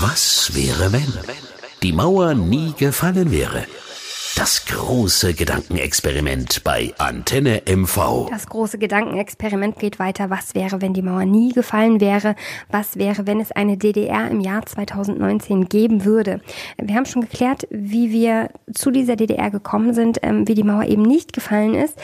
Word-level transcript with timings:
Was 0.00 0.54
wäre, 0.54 0.92
wenn 0.92 1.12
die 1.82 1.92
Mauer 1.92 2.34
nie 2.34 2.72
gefallen 2.78 3.32
wäre? 3.32 3.64
Das 4.36 4.64
große 4.66 5.34
Gedankenexperiment 5.34 6.62
bei 6.62 6.94
Antenne 6.98 7.62
MV. 7.66 8.28
Das 8.30 8.46
große 8.46 8.78
Gedankenexperiment 8.78 9.80
geht 9.80 9.98
weiter. 9.98 10.30
Was 10.30 10.54
wäre, 10.54 10.80
wenn 10.80 10.94
die 10.94 11.02
Mauer 11.02 11.24
nie 11.24 11.52
gefallen 11.52 12.00
wäre? 12.00 12.36
Was 12.70 12.94
wäre, 12.94 13.26
wenn 13.26 13.40
es 13.40 13.50
eine 13.50 13.76
DDR 13.76 14.30
im 14.30 14.38
Jahr 14.38 14.64
2019 14.64 15.68
geben 15.68 16.04
würde? 16.04 16.40
Wir 16.80 16.94
haben 16.94 17.06
schon 17.06 17.22
geklärt, 17.22 17.66
wie 17.70 18.12
wir 18.12 18.50
zu 18.72 18.92
dieser 18.92 19.16
DDR 19.16 19.50
gekommen 19.50 19.92
sind, 19.94 20.20
ähm, 20.22 20.46
wie 20.46 20.54
die 20.54 20.62
Mauer 20.62 20.84
eben 20.84 21.02
nicht 21.02 21.32
gefallen 21.32 21.74
ist. 21.74 21.98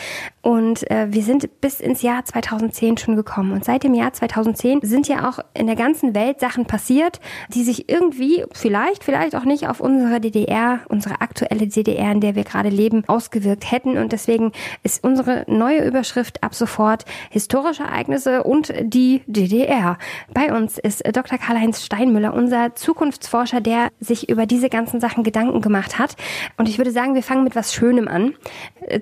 Und 0.45 0.91
äh, 0.91 1.07
wir 1.09 1.23
sind 1.23 1.63
bis 1.63 1.81
ins 1.81 2.03
Jahr 2.03 2.23
2010 2.23 2.99
schon 2.99 3.17
gekommen. 3.17 3.53
Und 3.53 3.65
seit 3.65 3.83
dem 3.83 3.95
Jahr 3.95 4.13
2010 4.13 4.81
sind 4.83 5.09
ja 5.09 5.27
auch 5.27 5.39
in 5.55 5.67
der 5.67 5.75
ganzen 5.75 6.15
Welt 6.15 6.39
Sachen 6.39 6.67
passiert, 6.67 7.19
die 7.49 7.65
sich 7.65 7.89
irgendwie, 7.89 8.45
vielleicht, 8.53 9.05
vielleicht 9.05 9.37
auch 9.37 9.45
nicht 9.45 9.69
auf 9.69 9.81
unsere 9.81 10.21
DDR, 10.21 10.81
unsere 10.91 11.23
aktuelle 11.23 11.67
DDR, 11.67 12.13
in 12.13 12.21
der 12.21 12.35
wir 12.35 12.45
gerade 12.45 12.69
leben, 12.69 13.05
ausgewirkt 13.07 13.73
hätten. 13.73 13.97
Und 13.97 14.13
deswegen 14.13 14.53
ist 14.83 15.03
unsere 15.03 15.47
neue 15.49 15.83
Überschrift 15.83 16.43
ab 16.43 16.55
sofort 16.55 17.07
historische 17.31 17.85
Ereignisse 17.85 18.43
und 18.43 18.71
die 18.83 19.23
DDR. 19.27 19.97
Bei 20.35 20.55
uns 20.55 20.77
ist 20.77 21.05
Dr. 21.07 21.39
Karl-Heinz 21.39 21.83
Steinmüller, 21.83 22.35
unser 22.35 22.75
Zukunftsforscher, 22.75 23.63
der 23.63 23.89
sich 23.99 24.29
über 24.29 24.45
diese 24.45 24.69
ganzen 24.69 25.01
Sachen 25.01 25.25
Gedanken 25.25 25.63
gemacht 25.63 25.99
hat. 25.99 26.17
Und 26.59 26.69
ich 26.69 26.77
würde 26.77 26.91
sagen, 26.91 27.15
wir 27.15 27.23
fangen 27.23 27.45
mit 27.45 27.57
was 27.57 27.73
Schönem 27.73 28.09
an. 28.09 28.35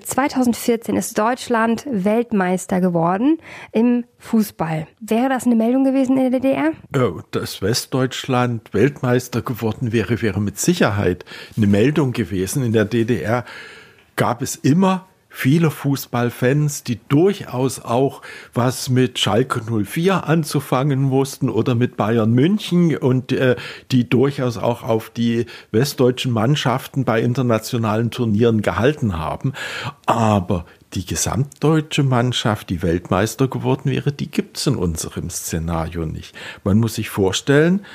2014 0.05 0.95
ist 0.95 1.17
Deutschland 1.17 1.32
Weltmeister 1.89 2.81
geworden 2.81 3.37
im 3.71 4.05
Fußball. 4.19 4.87
Wäre 4.99 5.29
das 5.29 5.45
eine 5.45 5.55
Meldung 5.55 5.83
gewesen 5.83 6.17
in 6.17 6.31
der 6.31 6.39
DDR? 6.39 6.71
Oh, 6.95 7.21
dass 7.31 7.61
Westdeutschland 7.61 8.73
Weltmeister 8.73 9.41
geworden 9.41 9.91
wäre, 9.91 10.21
wäre 10.21 10.41
mit 10.41 10.59
Sicherheit 10.59 11.25
eine 11.57 11.67
Meldung 11.67 12.13
gewesen. 12.13 12.63
In 12.63 12.73
der 12.73 12.85
DDR 12.85 13.45
gab 14.15 14.41
es 14.41 14.55
immer 14.55 15.07
viele 15.33 15.71
Fußballfans, 15.71 16.83
die 16.83 16.99
durchaus 17.09 17.83
auch 17.83 18.21
was 18.53 18.89
mit 18.89 19.17
Schalke 19.17 19.61
04 19.61 20.27
anzufangen 20.27 21.09
wussten 21.09 21.49
oder 21.49 21.73
mit 21.73 21.97
Bayern 21.97 22.31
München 22.31 22.95
und 22.95 23.31
äh, 23.31 23.55
die 23.91 24.07
durchaus 24.07 24.57
auch 24.57 24.83
auf 24.83 25.09
die 25.09 25.47
westdeutschen 25.71 26.31
Mannschaften 26.31 27.03
bei 27.03 27.19
internationalen 27.19 28.11
Turnieren 28.11 28.61
gehalten 28.61 29.17
haben. 29.17 29.53
Aber 30.05 30.65
die 30.93 31.05
gesamtdeutsche 31.05 32.03
Mannschaft, 32.03 32.69
die 32.69 32.81
Weltmeister 32.81 33.47
geworden 33.47 33.91
wäre, 33.91 34.11
die 34.11 34.29
gibt's 34.29 34.67
in 34.67 34.75
unserem 34.75 35.29
Szenario 35.29 36.05
nicht. 36.05 36.35
Man 36.63 36.79
muss 36.79 36.95
sich 36.95 37.09
vorstellen, 37.09 37.85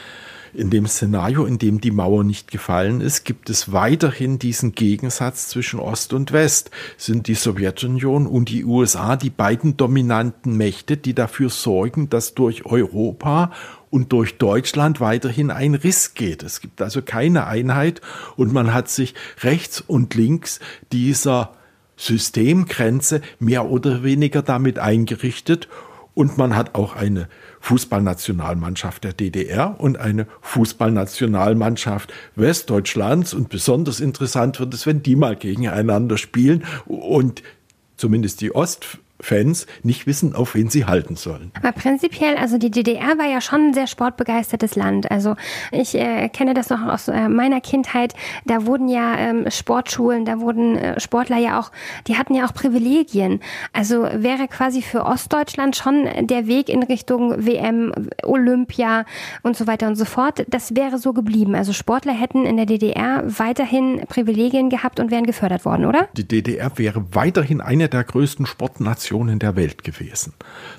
in 0.54 0.70
dem 0.70 0.86
Szenario, 0.86 1.44
in 1.44 1.58
dem 1.58 1.80
die 1.80 1.90
Mauer 1.90 2.24
nicht 2.24 2.50
gefallen 2.50 3.00
ist, 3.00 3.24
gibt 3.24 3.50
es 3.50 3.72
weiterhin 3.72 4.38
diesen 4.38 4.72
Gegensatz 4.72 5.48
zwischen 5.48 5.78
Ost 5.78 6.12
und 6.12 6.32
West. 6.32 6.70
Sind 6.96 7.26
die 7.26 7.34
Sowjetunion 7.34 8.26
und 8.26 8.48
die 8.48 8.64
USA 8.64 9.16
die 9.16 9.30
beiden 9.30 9.76
dominanten 9.76 10.56
Mächte, 10.56 10.96
die 10.96 11.14
dafür 11.14 11.50
sorgen, 11.50 12.08
dass 12.08 12.34
durch 12.34 12.64
Europa 12.64 13.52
und 13.90 14.12
durch 14.12 14.38
Deutschland 14.38 15.00
weiterhin 15.00 15.50
ein 15.50 15.74
Riss 15.74 16.14
geht. 16.14 16.42
Es 16.42 16.60
gibt 16.60 16.82
also 16.82 17.02
keine 17.02 17.46
Einheit 17.46 18.00
und 18.36 18.52
man 18.52 18.74
hat 18.74 18.88
sich 18.88 19.14
rechts 19.42 19.80
und 19.80 20.14
links 20.14 20.60
dieser 20.92 21.57
Systemgrenze 21.98 23.20
mehr 23.38 23.66
oder 23.66 24.02
weniger 24.02 24.40
damit 24.40 24.78
eingerichtet 24.78 25.68
und 26.18 26.36
man 26.36 26.56
hat 26.56 26.74
auch 26.74 26.96
eine 26.96 27.28
Fußballnationalmannschaft 27.60 29.04
der 29.04 29.12
DDR 29.12 29.78
und 29.78 29.98
eine 29.98 30.26
Fußballnationalmannschaft 30.40 32.12
Westdeutschlands. 32.34 33.34
Und 33.34 33.50
besonders 33.50 34.00
interessant 34.00 34.58
wird 34.58 34.74
es, 34.74 34.84
wenn 34.84 35.00
die 35.04 35.14
mal 35.14 35.36
gegeneinander 35.36 36.18
spielen 36.18 36.64
und 36.86 37.44
zumindest 37.96 38.40
die 38.40 38.52
Ost 38.52 38.98
Fans 39.20 39.66
nicht 39.82 40.06
wissen, 40.06 40.34
auf 40.34 40.54
wen 40.54 40.70
sie 40.70 40.84
halten 40.84 41.16
sollen. 41.16 41.50
Aber 41.56 41.72
prinzipiell, 41.72 42.36
also 42.36 42.56
die 42.56 42.70
DDR 42.70 43.18
war 43.18 43.26
ja 43.26 43.40
schon 43.40 43.68
ein 43.68 43.74
sehr 43.74 43.86
sportbegeistertes 43.86 44.76
Land. 44.76 45.10
Also 45.10 45.34
ich 45.72 45.94
äh, 45.96 46.28
kenne 46.28 46.54
das 46.54 46.70
noch 46.70 46.82
aus 46.86 47.08
äh, 47.08 47.28
meiner 47.28 47.60
Kindheit. 47.60 48.14
Da 48.44 48.66
wurden 48.66 48.88
ja 48.88 49.16
ähm, 49.18 49.50
Sportschulen, 49.50 50.24
da 50.24 50.38
wurden 50.38 50.76
äh, 50.76 51.00
Sportler 51.00 51.38
ja 51.38 51.58
auch, 51.58 51.72
die 52.06 52.16
hatten 52.16 52.34
ja 52.34 52.46
auch 52.46 52.54
Privilegien. 52.54 53.40
Also 53.72 54.04
wäre 54.14 54.46
quasi 54.46 54.82
für 54.82 55.04
Ostdeutschland 55.04 55.74
schon 55.74 56.08
der 56.20 56.46
Weg 56.46 56.68
in 56.68 56.84
Richtung 56.84 57.44
WM, 57.44 57.92
Olympia 58.22 59.04
und 59.42 59.56
so 59.56 59.66
weiter 59.66 59.88
und 59.88 59.96
so 59.96 60.04
fort. 60.04 60.44
Das 60.48 60.76
wäre 60.76 60.98
so 60.98 61.12
geblieben. 61.12 61.56
Also 61.56 61.72
Sportler 61.72 62.12
hätten 62.12 62.46
in 62.46 62.56
der 62.56 62.66
DDR 62.66 63.24
weiterhin 63.26 64.02
Privilegien 64.08 64.70
gehabt 64.70 65.00
und 65.00 65.10
wären 65.10 65.26
gefördert 65.26 65.64
worden, 65.64 65.86
oder? 65.86 66.08
Die 66.16 66.26
DDR 66.26 66.78
wäre 66.78 67.04
weiterhin 67.12 67.60
eine 67.60 67.88
der 67.88 68.04
größten 68.04 68.46
Sportnationen 68.46 69.07
Nationen 69.08 69.38
der 69.38 69.56
Welt 69.56 69.84
gewesen. 69.84 70.34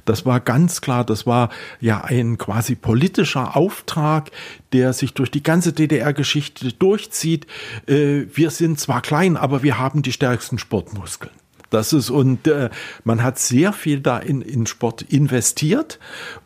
Das 0.06 0.26
war 0.26 0.40
ganz 0.40 0.82
klar, 0.82 1.04
das 1.04 1.26
war 1.26 1.50
ja 1.80 2.04
ein 2.04 2.38
quasi 2.38 2.76
politischer 2.76 3.56
Auftrag, 3.56 4.30
der 4.72 4.94
sich 4.94 5.14
durch 5.14 5.32
die 5.32 5.42
ganze 5.42 5.74
DDR-Geschichte 5.74 6.74
durchzieht. 6.74 7.48
Äh, 7.88 8.26
wir 8.32 8.52
sind 8.52 8.80
zwar 8.80 9.02
klein, 9.02 9.36
aber 9.36 9.64
wir 9.64 9.80
haben 9.80 10.04
die 10.04 10.12
stärksten 10.12 10.60
Sportmuskeln. 10.60 11.34
Das 11.72 11.94
ist 11.94 12.10
und 12.10 12.48
äh, 12.48 12.70
man 13.04 13.24
hat 13.24 13.40
sehr 13.40 13.74
viel 13.74 14.00
da 14.00 14.18
in, 14.20 14.42
in 14.42 14.66
Sport 14.66 15.04
investiert 15.04 16.00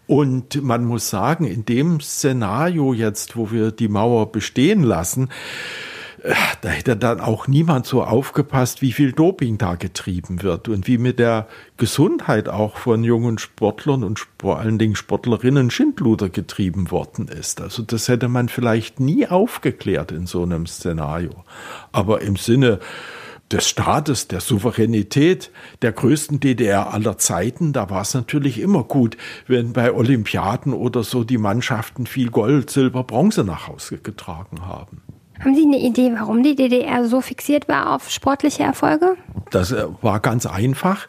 und 0.06 0.62
man 0.62 0.84
muss 0.86 1.10
sagen, 1.10 1.46
in 1.46 1.66
dem 1.66 2.02
Szenario 2.02 2.94
jetzt, 2.94 3.38
wo 3.38 3.52
wir 3.52 3.72
die 3.72 3.88
Mauer 3.88 4.32
bestehen 4.32 4.84
lassen, 4.84 5.30
da 6.62 6.70
hätte 6.70 6.96
dann 6.96 7.20
auch 7.20 7.48
niemand 7.48 7.86
so 7.86 8.04
aufgepasst, 8.04 8.82
wie 8.82 8.94
viel 8.94 9.12
Doping 9.12 9.58
da 9.58 9.76
getrieben 9.76 10.42
wird 10.42 10.70
und 10.70 10.88
wie 10.88 10.98
mit 10.98 11.20
der 11.20 11.48
Gesundheit 11.76 12.48
auch 12.48 12.78
von 12.78 13.04
jungen 13.04 13.38
Sportlern 13.38 14.04
und 14.06 14.26
vor 14.40 14.60
allen 14.60 14.80
Dingen 14.80 14.96
Sportlerinnen 14.96 15.70
Schindluder 15.70 16.30
getrieben 16.30 16.92
worden 16.92 17.28
ist. 17.28 17.60
Also 17.60 17.84
das 17.84 18.08
hätte 18.08 18.30
man 18.30 18.48
vielleicht 18.48 19.02
nie 19.02 19.28
aufgeklärt 19.28 20.14
in 20.14 20.26
so 20.26 20.44
einem 20.44 20.66
Szenario. 20.66 21.44
Aber 21.92 22.22
im 22.22 22.38
Sinne 22.38 22.80
des 23.52 23.68
Staates, 23.68 24.30
der 24.30 24.40
Souveränität 24.40 25.52
der 25.82 25.92
größten 25.92 26.40
DDR 26.40 26.94
aller 26.94 27.18
Zeiten, 27.18 27.74
da 27.74 27.90
war 27.90 28.02
es 28.02 28.14
natürlich 28.14 28.60
immer 28.60 28.84
gut, 28.86 29.18
wenn 29.48 29.74
bei 29.74 29.92
Olympiaden 29.92 30.74
oder 30.74 31.04
so 31.04 31.26
die 31.26 31.38
Mannschaften 31.38 32.08
viel 32.08 32.32
Gold, 32.32 32.70
Silber, 32.70 33.04
Bronze 33.04 33.44
nach 33.44 33.68
Hause 33.68 33.98
getragen 33.98 34.66
haben. 34.66 35.02
Haben 35.40 35.56
Sie 35.56 35.64
eine 35.64 35.80
Idee, 35.80 36.12
warum 36.18 36.44
die 36.44 36.56
DDR 36.56 37.06
so 37.08 37.22
fixiert 37.22 37.68
war 37.68 37.94
auf 37.94 38.10
sportliche 38.10 38.64
Erfolge? 38.64 39.16
Das 39.52 39.72
äh, 39.72 39.86
war 40.02 40.20
ganz 40.20 40.46
einfach. 40.46 41.08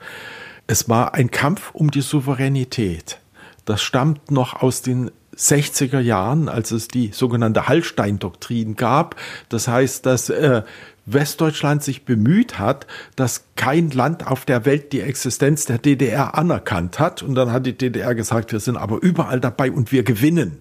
Es 0.67 0.89
war 0.89 1.15
ein 1.15 1.31
Kampf 1.31 1.71
um 1.73 1.91
die 1.91 2.01
Souveränität. 2.01 3.19
Das 3.65 3.83
stammt 3.83 4.31
noch 4.31 4.63
aus 4.63 4.83
den 4.83 5.11
60er 5.37 6.01
Jahren, 6.01 6.49
als 6.49 6.71
es 6.71 6.89
die 6.89 7.11
sogenannte 7.13 7.69
Hallstein-Doktrin 7.69 8.77
gab. 8.77 9.17
Das 9.49 9.69
heißt, 9.69 10.07
dass 10.07 10.31
äh, 10.31 10.63
Westdeutschland 11.07 11.83
sich 11.83 12.05
bemüht 12.05 12.59
hat, 12.59 12.87
dass 13.17 13.45
kein 13.57 13.91
Land 13.91 14.27
auf 14.27 14.45
der 14.45 14.65
Welt 14.65 14.93
die 14.93 15.01
Existenz 15.01 15.67
der 15.67 15.79
DDR 15.79 16.37
anerkannt 16.37 16.99
hat. 16.99 17.23
Und 17.23 17.35
dann 17.35 17.53
hat 17.53 17.67
die 17.67 17.77
DDR 17.77 18.15
gesagt, 18.15 18.53
wir 18.53 18.61
sind 18.61 18.77
aber 18.77 19.03
überall 19.03 19.41
dabei 19.41 19.71
und 19.71 19.93
wir 19.93 20.03
gewinnen. 20.03 20.59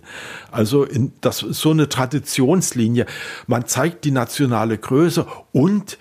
Also 0.51 0.83
in, 0.83 1.13
das 1.21 1.43
ist 1.43 1.61
so 1.61 1.71
eine 1.71 1.89
Traditionslinie. 1.89 3.05
Man 3.47 3.67
zeigt 3.67 4.05
die 4.05 4.11
nationale 4.11 4.77
Größe 4.77 5.25
und 5.51 5.97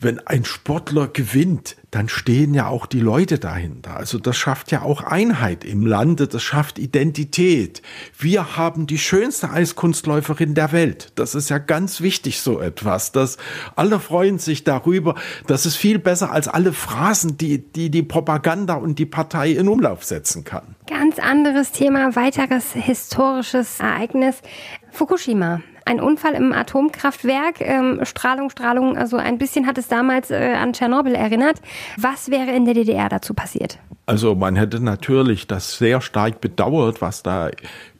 wenn 0.00 0.24
ein 0.26 0.44
Sportler 0.44 1.08
gewinnt, 1.08 1.76
dann 1.90 2.08
stehen 2.08 2.54
ja 2.54 2.68
auch 2.68 2.86
die 2.86 3.00
Leute 3.00 3.38
dahinter. 3.38 3.96
Also 3.96 4.18
das 4.18 4.36
schafft 4.36 4.70
ja 4.70 4.82
auch 4.82 5.02
Einheit 5.02 5.64
im 5.64 5.86
Lande, 5.86 6.28
das 6.28 6.42
schafft 6.42 6.78
Identität. 6.78 7.82
Wir 8.18 8.56
haben 8.56 8.86
die 8.86 8.98
schönste 8.98 9.50
Eiskunstläuferin 9.50 10.54
der 10.54 10.72
Welt. 10.72 11.12
Das 11.16 11.34
ist 11.34 11.48
ja 11.48 11.58
ganz 11.58 12.00
wichtig 12.00 12.40
so 12.40 12.60
etwas, 12.60 13.12
dass 13.12 13.38
alle 13.74 14.00
freuen 14.00 14.38
sich 14.38 14.64
darüber. 14.64 15.14
Das 15.46 15.66
ist 15.66 15.76
viel 15.76 15.98
besser 15.98 16.30
als 16.30 16.46
alle 16.46 16.72
Phrasen, 16.72 17.36
die 17.36 17.58
die, 17.58 17.90
die 17.90 18.02
Propaganda 18.02 18.74
und 18.74 18.98
die 18.98 19.06
Partei 19.06 19.50
in 19.52 19.68
Umlauf 19.68 20.04
setzen 20.04 20.44
kann. 20.44 20.76
Ganz 20.86 21.18
anderes 21.18 21.72
Thema, 21.72 22.14
weiteres 22.14 22.72
historisches 22.72 23.80
Ereignis. 23.80 24.42
Fukushima 24.90 25.60
ein 25.88 26.00
Unfall 26.00 26.34
im 26.34 26.52
Atomkraftwerk. 26.52 27.60
Ähm, 27.60 28.00
Strahlung, 28.04 28.50
Strahlung, 28.50 28.96
also 28.96 29.16
ein 29.16 29.38
bisschen 29.38 29.66
hat 29.66 29.78
es 29.78 29.88
damals 29.88 30.30
äh, 30.30 30.54
an 30.54 30.74
Tschernobyl 30.74 31.14
erinnert. 31.14 31.60
Was 31.96 32.30
wäre 32.30 32.52
in 32.52 32.66
der 32.66 32.74
DDR 32.74 33.08
dazu 33.08 33.32
passiert? 33.34 33.78
Also 34.04 34.34
man 34.34 34.56
hätte 34.56 34.80
natürlich 34.80 35.46
das 35.46 35.76
sehr 35.76 36.00
stark 36.00 36.40
bedauert, 36.40 37.02
was 37.02 37.22
da 37.22 37.50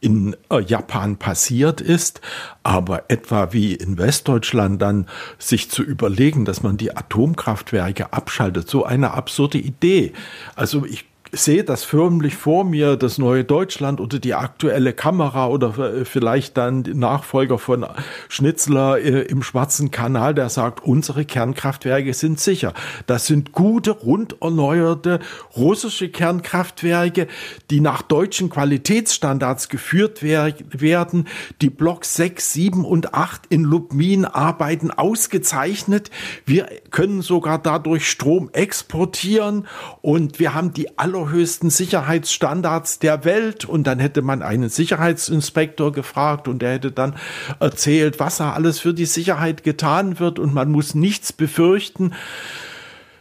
in 0.00 0.36
äh, 0.50 0.60
Japan 0.62 1.16
passiert 1.16 1.80
ist, 1.80 2.20
aber 2.62 3.04
etwa 3.08 3.52
wie 3.52 3.74
in 3.74 3.98
Westdeutschland 3.98 4.80
dann 4.80 5.06
sich 5.38 5.70
zu 5.70 5.82
überlegen, 5.82 6.44
dass 6.44 6.62
man 6.62 6.76
die 6.76 6.96
Atomkraftwerke 6.96 8.12
abschaltet, 8.12 8.68
so 8.68 8.84
eine 8.84 9.12
absurde 9.12 9.58
Idee. 9.58 10.12
Also 10.56 10.84
ich 10.86 11.07
sehe 11.32 11.64
das 11.64 11.84
förmlich 11.84 12.36
vor 12.36 12.64
mir, 12.64 12.96
das 12.96 13.18
neue 13.18 13.44
Deutschland 13.44 14.00
oder 14.00 14.18
die 14.18 14.34
aktuelle 14.34 14.92
Kamera 14.92 15.48
oder 15.48 15.78
äh, 15.78 16.04
vielleicht 16.04 16.56
dann 16.56 16.82
Nachfolger 16.82 17.58
von 17.58 17.86
Schnitzler 18.28 18.98
äh, 18.98 19.22
im 19.22 19.42
Schwarzen 19.42 19.90
Kanal, 19.90 20.34
der 20.34 20.48
sagt, 20.48 20.82
unsere 20.84 21.24
Kernkraftwerke 21.24 22.14
sind 22.14 22.40
sicher. 22.40 22.72
Das 23.06 23.26
sind 23.26 23.52
gute, 23.52 23.90
rund 23.90 24.36
erneuerte 24.40 25.20
russische 25.56 26.08
Kernkraftwerke, 26.08 27.26
die 27.70 27.80
nach 27.80 28.02
deutschen 28.02 28.50
Qualitätsstandards 28.50 29.68
geführt 29.68 30.22
wer 30.22 30.54
werden. 30.70 31.28
Die 31.60 31.70
Blocks 31.70 32.14
6, 32.14 32.52
7 32.52 32.84
und 32.84 33.14
8 33.14 33.42
in 33.48 33.64
Lubmin 33.64 34.24
arbeiten 34.24 34.90
ausgezeichnet. 34.90 36.10
Wir 36.44 36.68
können 36.90 37.22
sogar 37.22 37.58
dadurch 37.58 38.08
Strom 38.08 38.50
exportieren 38.52 39.66
und 40.00 40.38
wir 40.38 40.54
haben 40.54 40.72
die 40.72 40.98
aller 40.98 41.17
allerhöchsten 41.18 41.70
Sicherheitsstandards 41.70 42.98
der 42.98 43.24
Welt. 43.24 43.64
Und 43.64 43.86
dann 43.86 43.98
hätte 43.98 44.22
man 44.22 44.42
einen 44.42 44.68
Sicherheitsinspektor 44.68 45.92
gefragt 45.92 46.48
und 46.48 46.60
der 46.60 46.72
hätte 46.72 46.92
dann 46.92 47.16
erzählt, 47.60 48.20
was 48.20 48.38
da 48.38 48.52
alles 48.52 48.78
für 48.78 48.94
die 48.94 49.06
Sicherheit 49.06 49.64
getan 49.64 50.18
wird 50.18 50.38
und 50.38 50.54
man 50.54 50.70
muss 50.70 50.94
nichts 50.94 51.32
befürchten. 51.32 52.12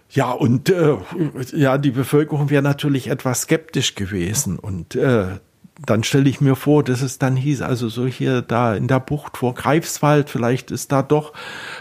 Ja, 0.09 0.31
und 0.31 0.69
äh, 0.69 0.95
ja, 1.53 1.77
die 1.77 1.91
Bevölkerung 1.91 2.49
wäre 2.49 2.63
natürlich 2.63 3.07
etwas 3.09 3.41
skeptisch 3.41 3.95
gewesen. 3.95 4.57
Und 4.57 4.95
äh, 4.95 5.39
dann 5.85 6.03
stelle 6.03 6.27
ich 6.27 6.41
mir 6.41 6.55
vor, 6.55 6.83
dass 6.83 7.01
es 7.01 7.19
dann 7.19 7.35
hieß, 7.35 7.61
also 7.61 7.87
so 7.87 8.07
hier 8.07 8.41
da 8.41 8.73
in 8.73 8.87
der 8.87 8.99
Bucht 8.99 9.37
vor 9.37 9.53
Greifswald, 9.53 10.29
vielleicht 10.29 10.71
ist 10.71 10.91
da 10.91 11.03
doch 11.03 11.33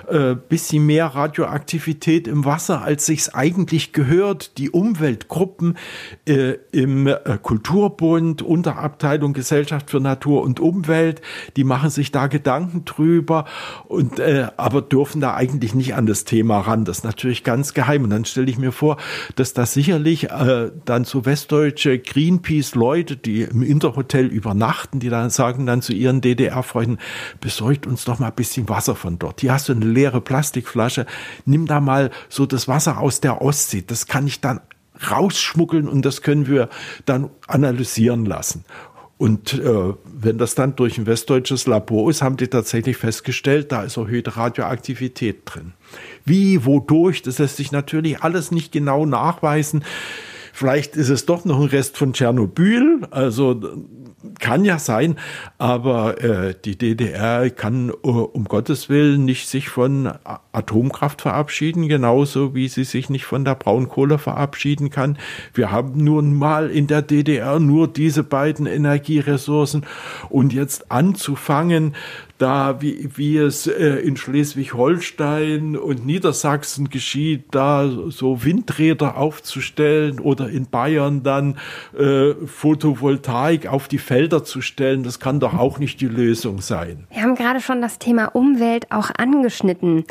äh, 0.09 0.35
bisschen 0.35 0.85
mehr 0.85 1.07
Radioaktivität 1.07 2.29
im 2.29 2.45
Wasser, 2.45 2.83
als 2.83 3.07
sich's 3.07 3.31
eigentlich 3.31 3.93
gehört. 3.93 4.59
Die 4.59 4.71
Umweltgruppen 4.71 5.79
äh, 6.27 6.57
im 6.73 7.07
äh, 7.07 7.17
Kulturbund, 7.41 8.43
Unterabteilung 8.43 9.33
Gesellschaft 9.33 9.91
für 9.91 10.01
Natur 10.01 10.43
und 10.43 10.61
Umwelt, 10.61 11.23
die 11.57 11.65
machen 11.65 11.89
sich 11.89 12.13
da 12.13 12.27
Gedanken 12.27 12.85
drüber 12.85 13.47
und 13.89 14.19
äh, 14.19 14.49
aber 14.59 14.83
dürfen 14.83 15.23
da 15.23 15.35
eigentlich 15.35 15.75
nicht 15.75 15.95
an 15.95 16.07
das 16.07 16.25
Thema 16.25 16.61
ran. 16.61 16.85
Das 16.85 16.99
ist 16.99 17.05
natürlich 17.05 17.45
ganz 17.45 17.73
geheim. 17.73 18.05
Und 18.05 18.11
dann 18.11 18.25
stelle 18.27 18.51
ich 18.51 18.59
mir 18.59 18.73
vor, 18.73 18.99
dass 19.37 19.55
das 19.55 19.73
sicherlich 19.73 20.31
äh, 20.31 20.71
dann 20.85 21.05
so 21.05 21.25
westdeutsche 21.25 21.99
Greenpeace-Leute, 21.99 23.17
die 23.17 23.43
im 23.43 23.63
Internet 23.63 23.86
Hotel 23.95 24.27
übernachten, 24.27 24.99
die 24.99 25.11
dann 25.11 25.31
sagen 25.31 25.67
dann 25.67 25.83
zu 25.83 25.93
ihren 25.93 26.21
DDR-Freunden, 26.21 26.99
besorgt 27.41 27.87
uns 27.87 28.05
doch 28.05 28.19
mal 28.19 28.29
ein 28.29 28.35
bisschen 28.35 28.69
Wasser 28.69 28.97
von 28.97 29.19
dort. 29.19 29.43
Hier 29.43 29.53
hast 29.53 29.69
du 29.69 29.73
eine 29.73 29.85
leere 29.85 30.21
Plastikflasche, 30.21 31.07
nimm 31.45 31.67
da 31.67 31.81
mal 31.81 32.11
so 32.29 32.47
das 32.47 32.67
Wasser 32.67 32.99
aus 32.99 33.21
der 33.21 33.43
Ostsee, 33.43 33.85
das 33.87 34.07
kann 34.07 34.27
ich 34.27 34.41
dann 34.41 34.61
rausschmuggeln 35.11 35.89
und 35.89 36.05
das 36.05 36.23
können 36.23 36.47
wir 36.47 36.69
dann 37.05 37.31
analysieren 37.47 38.25
lassen. 38.25 38.65
Und 39.19 39.55
äh, 39.55 39.95
wenn 40.05 40.37
das 40.37 40.55
dann 40.55 40.77
durch 40.77 40.99
ein 40.99 41.07
westdeutsches 41.07 41.67
Labor 41.67 42.11
ist, 42.11 42.21
haben 42.21 42.37
die 42.37 42.49
tatsächlich 42.49 42.99
festgestellt, 42.99 43.73
da 43.73 43.83
ist 43.83 43.97
erhöhte 43.97 44.37
Radioaktivität 44.37 45.43
drin. 45.47 45.73
Wie, 46.27 46.67
wodurch, 46.67 47.23
das 47.23 47.39
lässt 47.39 47.57
sich 47.57 47.73
natürlich 47.73 48.23
alles 48.23 48.51
nicht 48.51 48.73
genau 48.73 49.07
nachweisen. 49.07 49.85
Vielleicht 50.57 50.97
ist 50.97 51.11
es 51.11 51.27
doch 51.27 51.45
noch 51.45 51.61
ein 51.61 51.67
Rest 51.67 51.99
von 51.99 52.15
Tschernobyl, 52.15 53.07
also 53.11 53.61
kann 54.39 54.65
ja 54.65 54.79
sein, 54.79 55.17
aber 55.59 56.23
äh, 56.23 56.55
die 56.65 56.77
DDR 56.77 57.51
kann 57.51 57.91
uh, 57.91 58.23
um 58.33 58.45
Gottes 58.45 58.89
Willen 58.89 59.25
nicht 59.25 59.49
sich 59.49 59.69
von 59.69 60.11
Atomkraft 60.53 61.23
verabschieden, 61.23 61.89
genauso 61.89 62.55
wie 62.55 62.69
sie 62.69 62.85
sich 62.85 63.11
nicht 63.11 63.25
von 63.25 63.45
der 63.45 63.55
Braunkohle 63.55 64.19
verabschieden 64.19 64.91
kann. 64.91 65.19
Wir 65.55 65.71
haben 65.71 66.03
nun 66.03 66.35
mal 66.35 66.71
in 66.71 66.87
der 66.87 67.03
DDR 67.03 67.61
nur 67.61 67.89
diese 67.89 68.23
beiden 68.23 68.67
Energieressourcen 68.67 69.85
und 70.29 70.53
jetzt 70.53 70.91
anzufangen, 70.91 71.95
da 72.39 72.83
wie, 72.83 73.09
wie 73.17 73.39
es 73.39 73.67
äh, 73.67 73.97
in 73.97 74.17
Schleswig-Holstein 74.17 75.77
und 75.77 76.05
Niedersachsen 76.05 76.91
geschieht, 76.91 77.45
da 77.53 77.89
so 78.09 78.45
Windräder 78.45 79.17
aufzustellen 79.17 80.21
oder 80.21 80.49
in 80.51 80.67
Bayern 80.67 81.23
dann 81.23 81.57
äh, 81.99 82.35
Photovoltaik 82.47 83.67
auf 83.67 83.89
die 83.89 83.99
Felder 84.07 84.45
zu 84.45 84.61
stellen, 84.61 85.03
das 85.03 85.19
kann 85.19 85.41
doch 85.41 85.55
auch 85.55 85.81
nicht 85.81 86.01
die 86.01 86.07
Lösung 86.07 86.61
sein. 86.61 87.09
Wir 87.11 87.23
haben 87.23 87.35
gerade 87.35 87.61
schon 87.61 87.83
das 87.83 87.99
Thema 87.99 88.27
Umwelt 88.27 88.93
auch 88.93 89.11
angeschnitten 89.17 90.05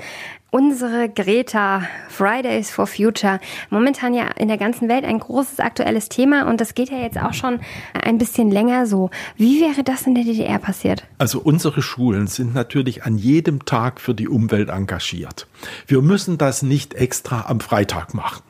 unsere 0.51 1.09
Greta 1.09 1.83
Fridays 2.07 2.71
for 2.71 2.88
Future. 2.88 3.42
Momentan 3.69 4.13
ja 4.13 4.27
in 4.38 4.47
der 4.47 4.57
ganzen 4.57 4.88
Welt 4.88 5.03
ein 5.03 5.19
großes 5.19 5.59
aktuelles 5.59 6.07
Thema 6.07 6.47
und 6.47 6.62
das 6.62 6.75
geht 6.75 6.89
ja 6.89 6.97
jetzt 6.97 7.18
auch 7.18 7.33
schon 7.33 7.59
ein 7.94 8.18
bisschen 8.18 8.51
länger 8.51 8.86
so. 8.86 9.09
Wie 9.36 9.59
wäre 9.59 9.83
das 9.83 10.07
in 10.07 10.15
der 10.15 10.24
DDR 10.24 10.59
passiert? 10.59 11.03
Also 11.18 11.42
unsere 11.42 11.81
Schulen 11.81 12.27
sind 12.27 12.53
natürlich 12.53 13.03
an 13.03 13.18
jedem 13.18 13.65
Tag 13.65 14.00
für 14.00 14.13
die 14.13 14.30
Umwelt 14.30 14.69
engagiert. 14.69 15.45
Wir 15.88 16.01
müssen 16.01 16.38
das 16.38 16.62
nicht 16.62 16.94
extra 16.94 17.47
am 17.50 17.59
Freitag 17.59 18.13
machen. 18.13 18.42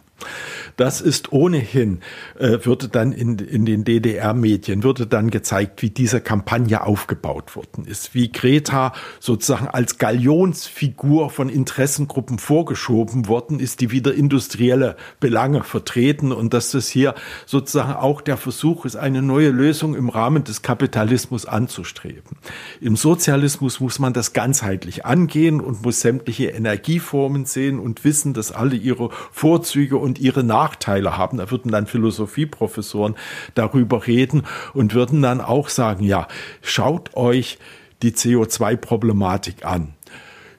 Das 0.77 1.00
ist 1.00 1.31
ohnehin, 1.31 2.00
äh, 2.38 2.57
würde 2.63 2.89
dann 2.89 3.13
in, 3.13 3.38
in 3.39 3.66
den 3.66 3.86
DDR-Medien, 3.86 4.83
würde 4.83 5.07
dann 5.07 5.30
gezeigt, 5.30 5.81
wie 5.81 5.89
diese 5.89 6.19
Kampagne 6.19 6.83
aufgebaut 6.83 7.56
worden 7.56 7.86
ist, 7.86 8.13
wie 8.13 8.31
Greta 8.31 8.94
sozusagen 9.19 9.68
als 9.68 9.98
Galionsfigur 9.98 11.30
von 11.30 11.48
Interessengruppen 11.48 12.39
vorgeschoben 12.39 13.27
worden 13.27 13.60
ist, 13.60 13.80
die 13.80 13.92
wieder 13.92 14.13
industrielle 14.13 14.98
Belange 15.19 15.63
vertreten 15.63 16.31
und 16.33 16.54
dass 16.54 16.72
das 16.72 16.89
hier 16.89 17.16
sozusagen 17.45 17.94
auch 17.94 18.21
der 18.21 18.38
Versuch 18.38 18.86
ist, 18.86 18.98
eine 18.98 19.21
neue 19.21 19.50
Lösung 19.51 19.95
im 19.95 20.10
Rahmen 20.10 20.44
des 20.44 20.62
Kapitalismus 20.62 21.45
anzustreben. 21.45 22.38
Im 22.81 22.98
Sozialismus 22.98 23.80
muss 23.80 24.00
man 24.00 24.12
das 24.12 24.33
ganzheitlich 24.33 25.06
angehen 25.06 25.62
und 25.62 25.83
muss 25.83 26.01
sämtliche 26.01 26.48
Energieformen 26.48 27.45
sehen 27.45 27.80
und 27.80 28.04
wissen, 28.04 28.33
dass 28.33 28.51
alle 28.51 28.75
ihre 28.75 29.10
Vorzüge 29.31 29.98
und 29.98 30.19
ihre 30.19 30.44
Nachteile 30.44 30.65
Nachteile 30.66 31.16
haben. 31.16 31.38
Da 31.38 31.52
würden 31.52 31.72
dann 31.72 31.86
Philosophieprofessoren 31.86 33.16
darüber 33.54 34.08
reden 34.08 34.44
und 34.74 34.96
würden 34.96 35.22
dann 35.22 35.42
auch 35.42 35.70
sagen, 35.70 36.04
ja, 36.04 36.28
schaut 36.62 37.16
euch 37.16 37.60
die 38.02 38.12
CO2-Problematik 38.12 39.64
an. 39.64 39.94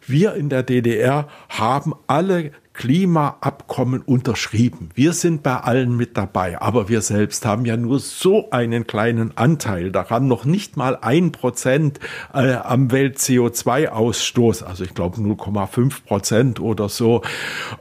Wir 0.06 0.34
in 0.34 0.48
der 0.48 0.62
DDR 0.62 1.26
haben 1.48 1.92
alle 2.06 2.52
Klimaabkommen 2.76 4.02
unterschrieben. 4.02 4.90
Wir 4.94 5.14
sind 5.14 5.42
bei 5.42 5.56
allen 5.56 5.96
mit 5.96 6.16
dabei, 6.16 6.60
aber 6.60 6.90
wir 6.90 7.00
selbst 7.00 7.46
haben 7.46 7.64
ja 7.64 7.76
nur 7.76 7.98
so 7.98 8.50
einen 8.50 8.86
kleinen 8.86 9.36
Anteil 9.36 9.90
daran, 9.90 10.28
noch 10.28 10.44
nicht 10.44 10.76
mal 10.76 10.98
ein 11.00 11.32
Prozent 11.32 12.00
äh, 12.34 12.52
am 12.52 12.92
Welt-CO2-Ausstoß, 12.92 14.62
also 14.62 14.84
ich 14.84 14.94
glaube 14.94 15.16
0,5 15.16 16.04
Prozent 16.04 16.60
oder 16.60 16.90
so. 16.90 17.22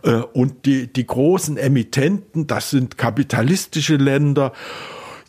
Äh, 0.03 0.21
und 0.33 0.65
die, 0.65 0.91
die 0.91 1.05
großen 1.05 1.57
Emittenten, 1.57 2.47
das 2.47 2.69
sind 2.69 2.97
kapitalistische 2.97 3.97
Länder 3.97 4.53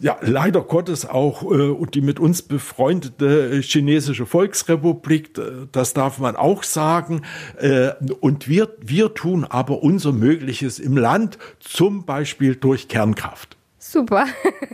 ja, 0.00 0.18
leider 0.20 0.62
Gottes 0.62 1.08
auch 1.08 1.50
äh, 1.50 1.86
die 1.94 2.00
mit 2.00 2.20
uns 2.20 2.42
befreundete 2.42 3.60
chinesische 3.62 4.26
Volksrepublik, 4.26 5.30
das 5.72 5.94
darf 5.94 6.18
man 6.18 6.36
auch 6.36 6.62
sagen. 6.62 7.22
Äh, 7.58 7.92
und 8.20 8.48
wir, 8.48 8.68
wir 8.80 9.14
tun 9.14 9.44
aber 9.44 9.82
unser 9.82 10.12
Mögliches 10.12 10.78
im 10.78 10.96
Land, 10.96 11.38
zum 11.60 12.04
Beispiel 12.04 12.56
durch 12.56 12.88
Kernkraft. 12.88 13.56
Super. 13.88 14.26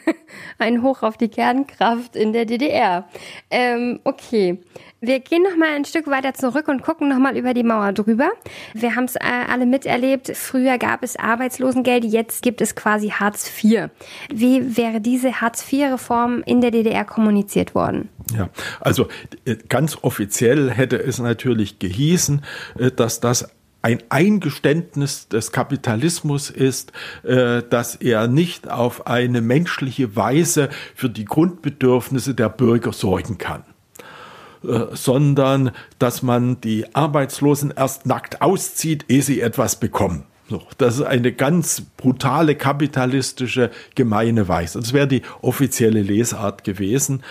Ein 0.58 0.82
Hoch 0.82 1.02
auf 1.02 1.18
die 1.18 1.28
Kernkraft 1.28 2.16
in 2.16 2.32
der 2.32 2.46
DDR. 2.46 3.06
Ähm, 3.50 4.00
okay. 4.04 4.58
Wir 5.02 5.20
gehen 5.20 5.42
noch 5.42 5.56
mal 5.56 5.70
ein 5.74 5.84
Stück 5.84 6.06
weiter 6.06 6.32
zurück 6.32 6.68
und 6.68 6.82
gucken 6.82 7.08
noch 7.08 7.18
mal 7.18 7.36
über 7.36 7.54
die 7.54 7.64
Mauer 7.64 7.92
drüber. 7.92 8.30
Wir 8.72 8.94
haben 8.94 9.04
es 9.04 9.16
äh, 9.16 9.20
alle 9.20 9.66
miterlebt. 9.66 10.34
Früher 10.34 10.78
gab 10.78 11.02
es 11.02 11.16
Arbeitslosengeld, 11.16 12.04
jetzt 12.04 12.42
gibt 12.42 12.60
es 12.60 12.76
quasi 12.76 13.08
Hartz 13.08 13.50
IV. 13.62 13.90
Wie 14.32 14.76
wäre 14.76 15.00
diese 15.00 15.40
Hartz 15.40 15.70
IV-Reform 15.70 16.42
in 16.46 16.60
der 16.60 16.70
DDR 16.70 17.04
kommuniziert 17.04 17.74
worden? 17.74 18.08
Ja, 18.34 18.48
also 18.80 19.08
äh, 19.44 19.56
ganz 19.68 19.98
offiziell 20.02 20.70
hätte 20.70 20.96
es 20.96 21.18
natürlich 21.18 21.80
gehießen, 21.80 22.42
äh, 22.78 22.92
dass 22.92 23.18
das 23.18 23.52
ein 23.82 24.02
Eingeständnis 24.08 25.28
des 25.28 25.52
Kapitalismus 25.52 26.50
ist, 26.50 26.92
dass 27.22 27.96
er 27.96 28.28
nicht 28.28 28.70
auf 28.70 29.06
eine 29.06 29.40
menschliche 29.40 30.16
Weise 30.16 30.68
für 30.94 31.10
die 31.10 31.24
Grundbedürfnisse 31.24 32.34
der 32.34 32.48
Bürger 32.48 32.92
sorgen 32.92 33.38
kann. 33.38 33.64
Äh, 34.64 34.94
sondern 34.94 35.72
dass 35.98 36.22
man 36.22 36.60
die 36.60 36.94
Arbeitslosen 36.94 37.72
erst 37.76 38.06
nackt 38.06 38.42
auszieht, 38.42 39.06
ehe 39.08 39.22
sie 39.22 39.40
etwas 39.40 39.80
bekommen. 39.80 40.24
Das 40.78 40.96
ist 40.96 41.02
eine 41.02 41.32
ganz 41.32 41.82
brutale 41.96 42.54
kapitalistische 42.54 43.70
gemeine 43.94 44.48
Weise. 44.48 44.80
Das 44.80 44.92
wäre 44.92 45.08
die 45.08 45.22
offizielle 45.40 46.02
Lesart 46.02 46.62
gewesen. 46.62 47.22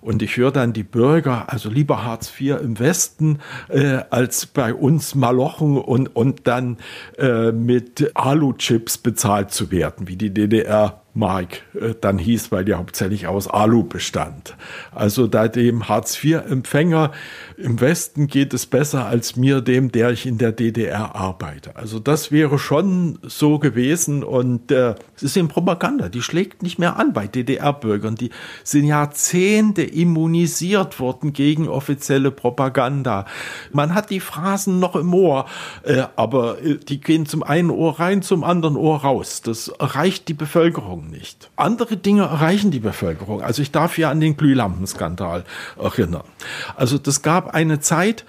Und 0.00 0.22
ich 0.22 0.36
höre 0.36 0.52
dann 0.52 0.72
die 0.72 0.82
Bürger, 0.82 1.52
also 1.52 1.68
lieber 1.68 2.04
Hartz 2.04 2.32
IV 2.38 2.60
im 2.62 2.78
Westen, 2.78 3.40
äh, 3.68 4.00
als 4.10 4.46
bei 4.46 4.74
uns 4.74 5.14
Malochen 5.14 5.76
und, 5.76 6.14
und 6.14 6.46
dann 6.46 6.78
äh, 7.18 7.52
mit 7.52 8.10
Alu-Chips 8.14 8.98
bezahlt 8.98 9.50
zu 9.50 9.70
werden, 9.70 10.08
wie 10.08 10.16
die 10.16 10.32
DDR 10.32 11.02
Mark 11.20 11.62
äh, 11.74 11.94
dann 12.00 12.18
hieß, 12.18 12.50
weil 12.50 12.64
die 12.64 12.74
hauptsächlich 12.74 13.28
aus 13.28 13.46
Alu 13.46 13.84
bestand. 13.84 14.56
Also 14.92 15.28
da 15.28 15.46
dem 15.46 15.88
Hartz-IV-Empfänger 15.88 17.12
im 17.56 17.80
Westen 17.80 18.26
geht 18.26 18.54
es 18.54 18.66
besser 18.66 19.06
als 19.06 19.36
mir, 19.36 19.60
dem, 19.60 19.92
der 19.92 20.10
ich 20.10 20.26
in 20.26 20.38
der 20.38 20.50
DDR 20.50 21.14
arbeite. 21.14 21.76
Also 21.76 22.00
das 22.00 22.32
wäre 22.32 22.58
schon 22.58 23.18
so 23.22 23.58
gewesen 23.58 24.24
und 24.24 24.72
äh, 24.72 24.94
es 25.14 25.22
ist 25.22 25.36
eben 25.36 25.48
Propaganda, 25.48 26.08
die 26.08 26.22
schlägt 26.22 26.62
nicht 26.62 26.78
mehr 26.78 26.96
an 26.96 27.12
bei 27.12 27.26
DDR-Bürgern. 27.26 28.16
Die 28.16 28.30
sind 28.64 28.86
Jahrzehnte 28.86 29.82
immunisiert 29.82 30.98
worden 30.98 31.32
gegen 31.34 31.68
offizielle 31.68 32.30
Propaganda. 32.30 33.26
Man 33.72 33.94
hat 33.94 34.10
die 34.10 34.20
Phrasen 34.20 34.80
noch 34.80 34.96
im 34.96 35.12
Ohr, 35.12 35.44
äh, 35.82 36.04
aber 36.16 36.62
äh, 36.62 36.76
die 36.76 37.00
gehen 37.00 37.26
zum 37.26 37.42
einen 37.42 37.70
Ohr 37.70 38.00
rein, 38.00 38.22
zum 38.22 38.42
anderen 38.42 38.76
Ohr 38.76 39.02
raus. 39.02 39.42
Das 39.42 39.68
erreicht 39.68 40.28
die 40.28 40.34
Bevölkerung 40.34 41.09
nicht. 41.10 41.50
Andere 41.56 41.96
Dinge 41.96 42.22
erreichen 42.22 42.70
die 42.70 42.80
Bevölkerung. 42.80 43.42
Also 43.42 43.62
ich 43.62 43.70
darf 43.70 43.98
ja 43.98 44.10
an 44.10 44.20
den 44.20 44.36
Glühlampenskandal 44.36 45.44
erinnern. 45.78 46.24
Also 46.76 46.98
das 46.98 47.22
gab 47.22 47.54
eine 47.54 47.80
Zeit, 47.80 48.24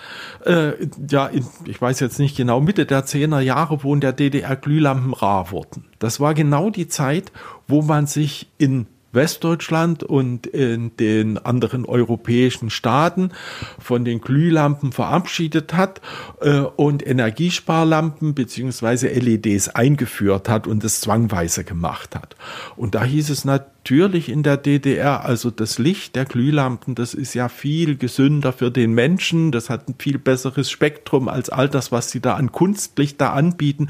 äh, 0.46 0.74
ja, 1.10 1.28
in, 1.28 1.46
ich 1.66 1.82
weiß 1.82 2.00
jetzt 2.00 2.20
nicht 2.20 2.36
genau, 2.36 2.62
Mitte 2.62 2.86
der 2.86 3.06
10er 3.06 3.40
Jahre, 3.40 3.84
wo 3.84 3.94
in 3.94 4.02
der 4.02 4.14
DDR 4.14 4.56
Glühlampen 4.56 5.14
rar 5.14 5.52
wurden. 5.52 5.86
Das 6.00 6.20
war 6.20 6.34
genau 6.34 6.70
die 6.70 6.88
Zeit, 6.88 7.32
wo 7.68 7.82
man 7.82 8.08
sich 8.08 8.50
in 8.58 8.88
Westdeutschland 9.12 10.04
und 10.04 10.48
in 10.48 10.96
den 10.98 11.38
anderen 11.38 11.86
europäischen 11.86 12.70
Staaten 12.70 13.32
von 13.80 14.06
den 14.06 14.22
Glühlampen 14.22 14.92
verabschiedet 14.92 15.74
hat 15.74 16.02
äh, 16.42 16.60
und 16.60 17.06
Energiesparlampen 17.06 18.34
beziehungsweise 18.34 19.08
LEDs 19.08 19.70
eingeführt 19.70 20.50
hat 20.50 20.68
und 20.68 20.84
es 20.84 21.02
zwangweise 21.02 21.64
gemacht 21.64 22.16
hat. 22.16 22.36
Und 22.76 22.96
da 22.96 23.04
hieß 23.04 23.30
es 23.30 23.46
natürlich 23.46 23.81
in 23.90 24.44
der 24.44 24.58
DDR, 24.58 25.26
also 25.26 25.52
das 25.52 25.78
Licht 25.78 26.16
der 26.16 26.26
Glühlampen, 26.26 26.96
das 26.96 27.14
ist 27.14 27.34
ja 27.34 27.50
viel 27.50 27.98
gesünder 27.98 28.54
für 28.54 28.72
den 28.72 28.94
Menschen, 28.94 29.52
das 29.52 29.70
hat 29.70 29.90
ein 29.90 29.96
viel 29.98 30.18
besseres 30.18 30.72
Spektrum 30.72 31.28
als 31.28 31.50
all 31.50 31.68
das, 31.68 31.92
was 31.92 32.10
sie 32.10 32.22
da 32.22 32.36
an 32.36 32.52
Kunstlicht 32.52 33.20
da 33.20 33.34
anbieten. 33.34 33.90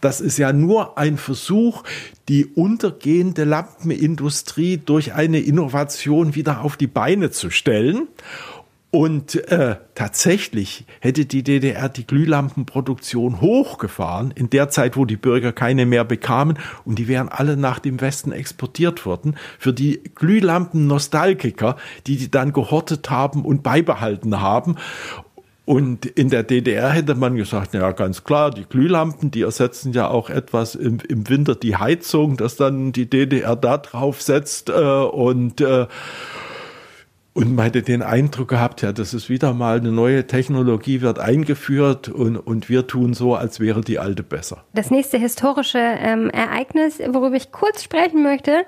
Das 0.00 0.20
ist 0.20 0.38
ja 0.38 0.52
nur 0.52 0.98
ein 0.98 1.16
Versuch, 1.16 1.84
die 2.28 2.44
untergehende 2.44 3.44
Lampenindustrie 3.44 4.76
durch 4.84 5.14
eine 5.14 5.40
Innovation 5.40 6.34
wieder 6.34 6.60
auf 6.62 6.76
die 6.76 6.86
Beine 6.86 7.30
zu 7.30 7.50
stellen. 7.50 8.08
Und 8.90 9.34
äh, 9.50 9.76
tatsächlich 9.94 10.86
hätte 11.00 11.26
die 11.26 11.42
DDR 11.42 11.90
die 11.90 12.06
Glühlampenproduktion 12.06 13.42
hochgefahren, 13.42 14.30
in 14.30 14.48
der 14.48 14.70
Zeit, 14.70 14.96
wo 14.96 15.04
die 15.04 15.16
Bürger 15.16 15.52
keine 15.52 15.84
mehr 15.84 16.04
bekamen, 16.04 16.58
und 16.86 16.98
die 16.98 17.06
wären 17.06 17.28
alle 17.28 17.58
nach 17.58 17.80
dem 17.80 18.00
Westen 18.00 18.32
exportiert 18.32 19.04
worden. 19.04 19.36
Für 19.58 19.74
die 19.74 20.00
Glühlampen-Nostalgiker, 20.14 21.76
die 22.06 22.16
die 22.16 22.30
dann 22.30 22.54
gehortet 22.54 23.10
haben 23.10 23.44
und 23.44 23.62
beibehalten 23.62 24.40
haben. 24.40 24.76
Und 25.66 26.06
in 26.06 26.30
der 26.30 26.44
DDR 26.44 26.88
hätte 26.88 27.14
man 27.14 27.36
gesagt, 27.36 27.74
ja 27.74 27.92
ganz 27.92 28.24
klar, 28.24 28.50
die 28.50 28.64
Glühlampen, 28.64 29.30
die 29.30 29.42
ersetzen 29.42 29.92
ja 29.92 30.08
auch 30.08 30.30
etwas 30.30 30.74
im, 30.74 30.98
im 31.06 31.28
Winter 31.28 31.54
die 31.54 31.76
Heizung, 31.76 32.38
dass 32.38 32.56
dann 32.56 32.92
die 32.92 33.10
DDR 33.10 33.54
da 33.54 33.76
drauf 33.76 34.22
setzt 34.22 34.70
äh, 34.70 34.72
und 34.72 35.60
äh, 35.60 35.86
und 37.34 37.54
man 37.54 37.66
hätte 37.66 37.82
den 37.82 38.02
Eindruck 38.02 38.48
gehabt, 38.48 38.82
ja, 38.82 38.92
das 38.92 39.14
ist 39.14 39.28
wieder 39.28 39.54
mal 39.54 39.78
eine 39.78 39.92
neue 39.92 40.26
Technologie 40.26 41.00
wird 41.00 41.18
eingeführt 41.18 42.08
und, 42.08 42.36
und 42.36 42.68
wir 42.68 42.86
tun 42.86 43.14
so, 43.14 43.34
als 43.34 43.60
wäre 43.60 43.80
die 43.80 43.98
alte 43.98 44.22
besser. 44.22 44.64
Das 44.74 44.90
nächste 44.90 45.18
historische 45.18 45.78
ähm, 45.78 46.30
Ereignis, 46.30 46.98
worüber 46.98 47.36
ich 47.36 47.52
kurz 47.52 47.84
sprechen 47.84 48.22
möchte, 48.22 48.64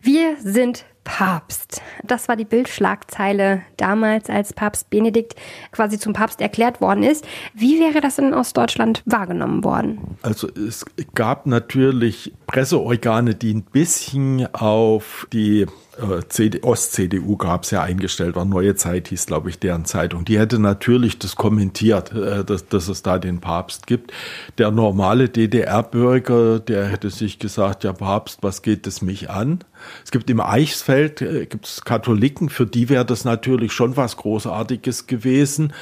wir 0.00 0.36
sind 0.42 0.84
Papst. 1.06 1.80
Das 2.02 2.28
war 2.28 2.34
die 2.34 2.44
Bildschlagzeile 2.44 3.62
damals, 3.76 4.28
als 4.28 4.52
Papst 4.52 4.90
Benedikt 4.90 5.36
quasi 5.70 5.98
zum 5.98 6.12
Papst 6.12 6.40
erklärt 6.40 6.80
worden 6.80 7.04
ist. 7.04 7.24
Wie 7.54 7.78
wäre 7.78 8.00
das 8.00 8.18
in 8.18 8.34
Ostdeutschland 8.34 9.02
wahrgenommen 9.06 9.62
worden? 9.62 10.16
Also 10.22 10.48
es 10.48 10.84
gab 11.14 11.46
natürlich 11.46 12.34
Presseorgane, 12.48 13.36
die 13.36 13.54
ein 13.54 13.62
bisschen 13.62 14.52
auf 14.52 15.28
die 15.32 15.66
äh, 15.98 16.58
Ost-CDU 16.62 17.36
gab 17.36 17.64
es 17.64 17.70
ja 17.70 17.82
eingestellt 17.82 18.36
war. 18.36 18.44
Neue 18.44 18.74
Zeit 18.74 19.08
hieß, 19.08 19.26
glaube 19.26 19.50
ich, 19.50 19.58
deren 19.58 19.84
Zeitung. 19.84 20.24
Die 20.24 20.38
hätte 20.38 20.58
natürlich 20.58 21.18
das 21.18 21.36
kommentiert, 21.36 22.12
äh, 22.12 22.44
dass, 22.44 22.68
dass 22.68 22.88
es 22.88 23.02
da 23.02 23.18
den 23.18 23.40
Papst 23.40 23.86
gibt. 23.86 24.12
Der 24.58 24.70
normale 24.70 25.28
DDR-Bürger, 25.28 26.60
der 26.60 26.86
hätte 26.86 27.10
sich 27.10 27.38
gesagt, 27.38 27.84
ja 27.84 27.92
Papst, 27.92 28.38
was 28.42 28.62
geht 28.62 28.86
es 28.86 29.02
mich 29.02 29.30
an? 29.30 29.60
Es 30.04 30.10
gibt 30.10 30.30
im 30.30 30.40
Eichsfeld 30.40 31.22
äh, 31.22 31.46
gibt 31.46 31.66
es 31.66 31.84
Katholiken, 31.84 32.48
für 32.48 32.66
die 32.66 32.88
wäre 32.88 33.04
das 33.04 33.24
natürlich 33.24 33.72
schon 33.72 33.96
was 33.96 34.16
Großartiges 34.16 35.06
gewesen. 35.06 35.72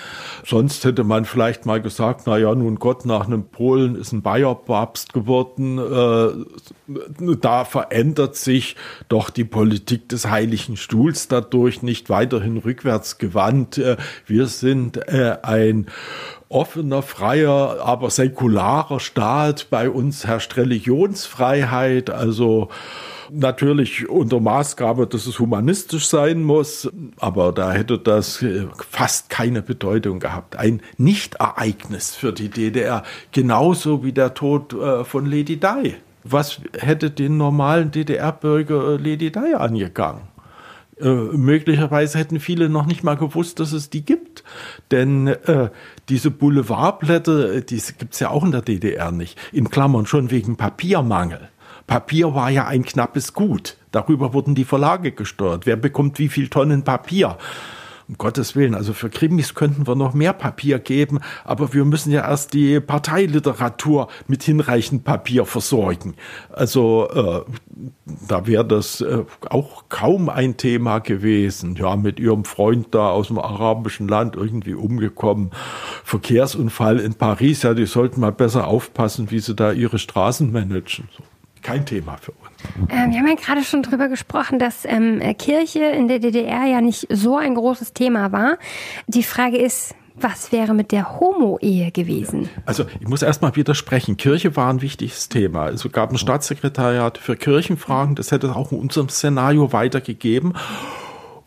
Sonst 0.44 0.84
hätte 0.84 1.04
man 1.04 1.24
vielleicht 1.24 1.66
mal 1.66 1.80
gesagt, 1.80 2.22
na 2.26 2.38
ja, 2.38 2.54
nun 2.54 2.76
Gott, 2.76 3.04
nach 3.04 3.26
einem 3.26 3.44
Polen 3.44 3.96
ist 3.96 4.12
ein 4.12 4.22
Bayer-Papst 4.22 5.12
geworden. 5.12 5.78
Äh, 5.78 7.34
da 7.40 7.64
verändert 7.64 8.36
sich 8.36 8.76
doch 9.08 9.30
die 9.30 9.44
Des 10.10 10.28
Heiligen 10.28 10.76
Stuhls 10.76 11.28
dadurch 11.28 11.82
nicht 11.82 12.10
weiterhin 12.10 12.58
rückwärts 12.58 13.18
gewandt. 13.18 13.78
Äh, 13.78 13.96
wir 14.26 14.46
sind 14.46 14.96
äh, 15.08 15.38
ein 15.42 15.86
offener, 16.48 17.02
freier, 17.02 17.80
aber 17.82 18.10
säkularer 18.10 19.00
Staat. 19.00 19.68
Bei 19.70 19.88
uns 19.88 20.26
herrscht 20.26 20.56
Religionsfreiheit, 20.56 22.10
also 22.10 22.68
Natürlich 23.30 24.06
unter 24.10 24.38
Maßgabe, 24.38 25.06
dass 25.06 25.26
es 25.26 25.38
humanistisch 25.38 26.06
sein 26.06 26.42
muss, 26.42 26.90
aber 27.16 27.52
da 27.52 27.72
hätte 27.72 27.98
das 27.98 28.42
äh, 28.42 28.66
fast 28.90 29.30
keine 29.30 29.62
Bedeutung 29.62 30.20
gehabt. 30.20 30.56
Ein 30.56 30.82
Nichtereignis 30.98 32.14
für 32.14 32.34
die 32.34 32.50
DDR, 32.50 33.02
genauso 33.32 34.04
wie 34.04 34.12
der 34.12 34.34
Tod 34.34 34.76
von 35.04 35.24
Lady 35.24 35.56
Di. 35.56 35.94
Was 36.24 36.60
hätte 36.78 37.10
den 37.10 37.36
normalen 37.36 37.90
DDR-Bürger 37.90 38.94
äh, 38.94 38.96
Lady 38.96 39.30
Di 39.30 39.54
angegangen? 39.54 40.22
Äh, 40.98 41.08
möglicherweise 41.08 42.18
hätten 42.18 42.40
viele 42.40 42.68
noch 42.68 42.86
nicht 42.86 43.04
mal 43.04 43.16
gewusst, 43.16 43.60
dass 43.60 43.72
es 43.72 43.90
die 43.90 44.04
gibt. 44.04 44.42
Denn 44.90 45.26
äh, 45.26 45.70
diese 46.08 46.30
Boulevardblätter, 46.30 47.60
die 47.60 47.82
gibt's 47.98 48.20
ja 48.20 48.30
auch 48.30 48.44
in 48.44 48.52
der 48.52 48.62
DDR 48.62 49.10
nicht. 49.12 49.38
In 49.52 49.70
Klammern 49.70 50.06
schon 50.06 50.30
wegen 50.30 50.56
Papiermangel. 50.56 51.48
Papier 51.86 52.34
war 52.34 52.50
ja 52.50 52.66
ein 52.66 52.84
knappes 52.84 53.34
Gut. 53.34 53.76
Darüber 53.90 54.32
wurden 54.32 54.54
die 54.54 54.64
Verlage 54.64 55.12
gesteuert. 55.12 55.66
Wer 55.66 55.76
bekommt 55.76 56.18
wie 56.18 56.28
viel 56.28 56.48
Tonnen 56.48 56.82
Papier? 56.82 57.36
Um 58.06 58.18
Gottes 58.18 58.54
Willen, 58.54 58.74
also 58.74 58.92
für 58.92 59.08
Krimis 59.08 59.54
könnten 59.54 59.86
wir 59.86 59.94
noch 59.94 60.12
mehr 60.12 60.34
Papier 60.34 60.78
geben, 60.78 61.20
aber 61.44 61.72
wir 61.72 61.86
müssen 61.86 62.12
ja 62.12 62.28
erst 62.28 62.52
die 62.52 62.78
Parteiliteratur 62.78 64.08
mit 64.26 64.42
hinreichend 64.42 65.04
Papier 65.04 65.46
versorgen. 65.46 66.14
Also 66.50 67.08
äh, 67.08 67.40
da 68.28 68.46
wäre 68.46 68.66
das 68.66 69.00
äh, 69.00 69.24
auch 69.48 69.84
kaum 69.88 70.28
ein 70.28 70.58
Thema 70.58 70.98
gewesen. 70.98 71.76
Ja, 71.76 71.96
mit 71.96 72.20
ihrem 72.20 72.44
Freund 72.44 72.88
da 72.90 73.08
aus 73.08 73.28
dem 73.28 73.38
arabischen 73.38 74.06
Land 74.06 74.36
irgendwie 74.36 74.74
umgekommen. 74.74 75.50
Verkehrsunfall 76.04 77.00
in 77.00 77.14
Paris, 77.14 77.62
ja, 77.62 77.72
die 77.72 77.86
sollten 77.86 78.20
mal 78.20 78.32
besser 78.32 78.66
aufpassen, 78.66 79.30
wie 79.30 79.40
sie 79.40 79.54
da 79.54 79.72
ihre 79.72 79.98
Straßen 79.98 80.52
managen. 80.52 81.08
So 81.16 81.22
kein 81.64 81.84
Thema 81.84 82.16
für 82.18 82.32
uns. 82.32 82.90
Ähm, 82.90 83.10
wir 83.10 83.18
haben 83.18 83.26
ja 83.26 83.34
gerade 83.34 83.64
schon 83.64 83.82
drüber 83.82 84.08
gesprochen, 84.08 84.60
dass 84.60 84.84
ähm, 84.84 85.20
Kirche 85.38 85.84
in 85.84 86.06
der 86.06 86.20
DDR 86.20 86.66
ja 86.66 86.80
nicht 86.80 87.08
so 87.10 87.36
ein 87.36 87.56
großes 87.56 87.92
Thema 87.92 88.30
war. 88.30 88.58
Die 89.08 89.24
Frage 89.24 89.56
ist, 89.56 89.94
was 90.14 90.52
wäre 90.52 90.74
mit 90.74 90.92
der 90.92 91.18
Homo-Ehe 91.18 91.90
gewesen? 91.90 92.48
Also 92.66 92.84
ich 93.00 93.08
muss 93.08 93.22
erstmal 93.22 93.56
widersprechen. 93.56 94.16
Kirche 94.16 94.54
war 94.54 94.70
ein 94.72 94.80
wichtiges 94.80 95.28
Thema. 95.28 95.68
Es 95.70 95.90
gab 95.90 96.12
ein 96.12 96.18
Staatssekretariat 96.18 97.18
für 97.18 97.34
Kirchenfragen, 97.34 98.14
das 98.14 98.30
hätte 98.30 98.46
es 98.46 98.54
auch 98.54 98.70
in 98.70 98.78
unserem 98.78 99.08
Szenario 99.08 99.72
weitergegeben. 99.72 100.54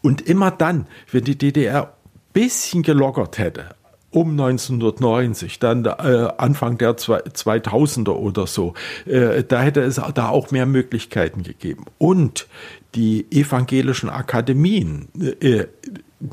Und 0.02 0.22
immer 0.22 0.52
dann, 0.52 0.88
wenn 1.12 1.24
die 1.24 1.38
DDR 1.38 1.94
bisschen 2.34 2.84
gelockert 2.84 3.38
hätte, 3.38 3.70
um 4.12 4.32
1990, 4.32 5.60
dann 5.60 5.86
äh, 5.86 6.30
Anfang 6.38 6.78
der 6.78 6.96
2000er 6.98 8.12
oder 8.12 8.48
so, 8.48 8.74
äh, 9.06 9.44
da 9.44 9.62
hätte 9.62 9.82
es 9.82 10.02
da 10.14 10.30
auch 10.30 10.52
mehr 10.52 10.66
Möglichkeiten 10.66 11.44
gegeben. 11.44 11.86
Und 11.98 12.48
die 12.96 13.26
evangelischen 13.32 14.10
Akademien, 14.10 15.10
äh, 15.42 15.66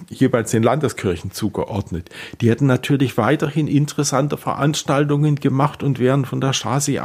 jeweils 0.08 0.50
den 0.52 0.62
Landeskirchen 0.62 1.30
zugeordnet, 1.30 2.10
die 2.40 2.48
hätten 2.48 2.66
natürlich 2.66 3.18
weiterhin 3.18 3.66
interessante 3.66 4.36
Veranstaltungen 4.36 5.36
gemacht 5.36 5.82
und 5.82 5.98
wären 5.98 6.24
von 6.24 6.40
der 6.40 6.52
Stasi 6.52 7.00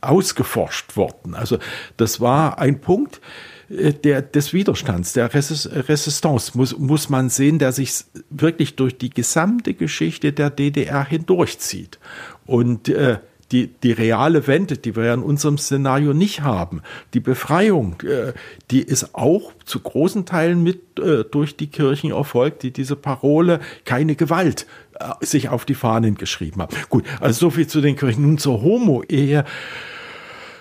ausgeforscht 0.00 0.96
worden. 0.96 1.34
Also 1.34 1.58
das 1.96 2.20
war 2.20 2.58
ein 2.58 2.80
Punkt, 2.80 3.20
der, 3.68 4.22
des 4.22 4.52
Widerstands, 4.52 5.12
der 5.12 5.32
Resistance, 5.34 6.52
muss, 6.56 6.78
muss 6.78 7.08
man 7.08 7.30
sehen, 7.30 7.58
der 7.58 7.72
sich 7.72 8.04
wirklich 8.30 8.76
durch 8.76 8.96
die 8.96 9.10
gesamte 9.10 9.74
Geschichte 9.74 10.32
der 10.32 10.50
DDR 10.50 11.04
hindurchzieht. 11.04 11.98
Und 12.46 12.88
äh, 12.88 13.18
die, 13.52 13.68
die 13.68 13.92
reale 13.92 14.46
Wende, 14.46 14.76
die 14.76 14.96
wir 14.96 15.04
ja 15.04 15.14
in 15.14 15.22
unserem 15.22 15.58
Szenario 15.58 16.12
nicht 16.12 16.42
haben, 16.42 16.82
die 17.14 17.20
Befreiung, 17.20 18.00
äh, 18.02 18.32
die 18.70 18.82
ist 18.82 19.14
auch 19.14 19.52
zu 19.64 19.80
großen 19.80 20.26
Teilen 20.26 20.62
mit 20.62 20.98
äh, 20.98 21.24
durch 21.24 21.56
die 21.56 21.68
Kirchen 21.68 22.10
erfolgt, 22.10 22.62
die 22.62 22.72
diese 22.72 22.96
Parole 22.96 23.60
keine 23.84 24.16
Gewalt 24.16 24.66
äh, 24.98 25.24
sich 25.24 25.48
auf 25.48 25.64
die 25.64 25.74
Fahnen 25.74 26.16
geschrieben 26.16 26.62
haben. 26.62 26.74
Gut, 26.88 27.04
also 27.20 27.46
so 27.46 27.50
viel 27.50 27.66
zu 27.66 27.80
den 27.80 27.96
Kirchen. 27.96 28.22
Nun 28.22 28.38
zur 28.38 28.62
Homo-Ehe. 28.62 29.44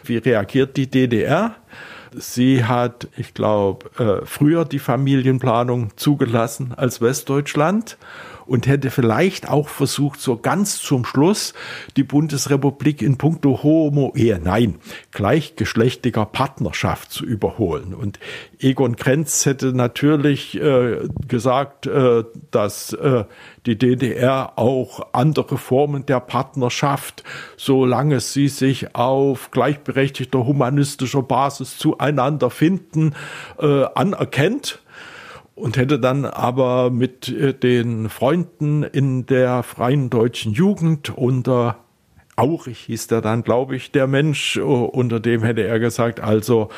Wie 0.03 0.17
reagiert 0.17 0.77
die 0.77 0.87
DDR? 0.87 1.55
Sie 2.17 2.63
hat, 2.63 3.07
ich 3.17 3.33
glaube, 3.33 3.89
äh, 4.01 4.25
früher 4.25 4.65
die 4.65 4.79
Familienplanung 4.79 5.95
zugelassen 5.97 6.73
als 6.75 7.01
Westdeutschland 7.01 7.97
und 8.45 8.67
hätte 8.67 8.91
vielleicht 8.91 9.49
auch 9.49 9.69
versucht, 9.69 10.19
so 10.19 10.37
ganz 10.37 10.79
zum 10.79 11.05
Schluss 11.05 11.53
die 11.97 12.03
Bundesrepublik 12.03 13.01
in 13.01 13.17
puncto 13.17 13.63
Homo-Ehe, 13.63 14.39
nein, 14.43 14.75
gleichgeschlechtiger 15.11 16.25
Partnerschaft 16.25 17.11
zu 17.11 17.25
überholen. 17.25 17.93
Und 17.93 18.19
Egon 18.59 18.95
Krenz 18.95 19.45
hätte 19.45 19.73
natürlich 19.73 20.59
äh, 20.59 21.07
gesagt, 21.27 21.87
äh, 21.87 22.23
dass 22.51 22.93
äh, 22.93 23.25
die 23.65 23.77
DDR 23.77 24.53
auch 24.57 25.07
andere 25.13 25.57
Formen 25.57 26.05
der 26.05 26.19
Partnerschaft, 26.19 27.23
solange 27.57 28.19
sie 28.19 28.47
sich 28.47 28.95
auf 28.95 29.51
gleichberechtigter 29.51 30.45
humanistischer 30.45 31.23
Basis 31.23 31.77
zueinander 31.77 32.49
finden, 32.49 33.15
äh, 33.59 33.85
anerkennt 33.95 34.79
und 35.55 35.77
hätte 35.77 35.99
dann 35.99 36.25
aber 36.25 36.91
mit 36.91 37.29
äh, 37.29 37.53
den 37.53 38.09
Freunden 38.09 38.83
in 38.83 39.25
der 39.25 39.63
freien 39.63 40.09
deutschen 40.09 40.53
Jugend 40.53 41.17
unter 41.17 41.84
Aurich 42.37 42.79
hieß 42.79 43.07
der 43.07 43.21
dann, 43.21 43.43
glaube 43.43 43.75
ich, 43.77 43.91
der 43.91 44.07
Mensch, 44.07 44.57
unter 44.57 45.21
dem 45.21 45.43
hätte 45.43 45.63
er 45.63 45.79
gesagt, 45.79 46.19
also 46.19 46.69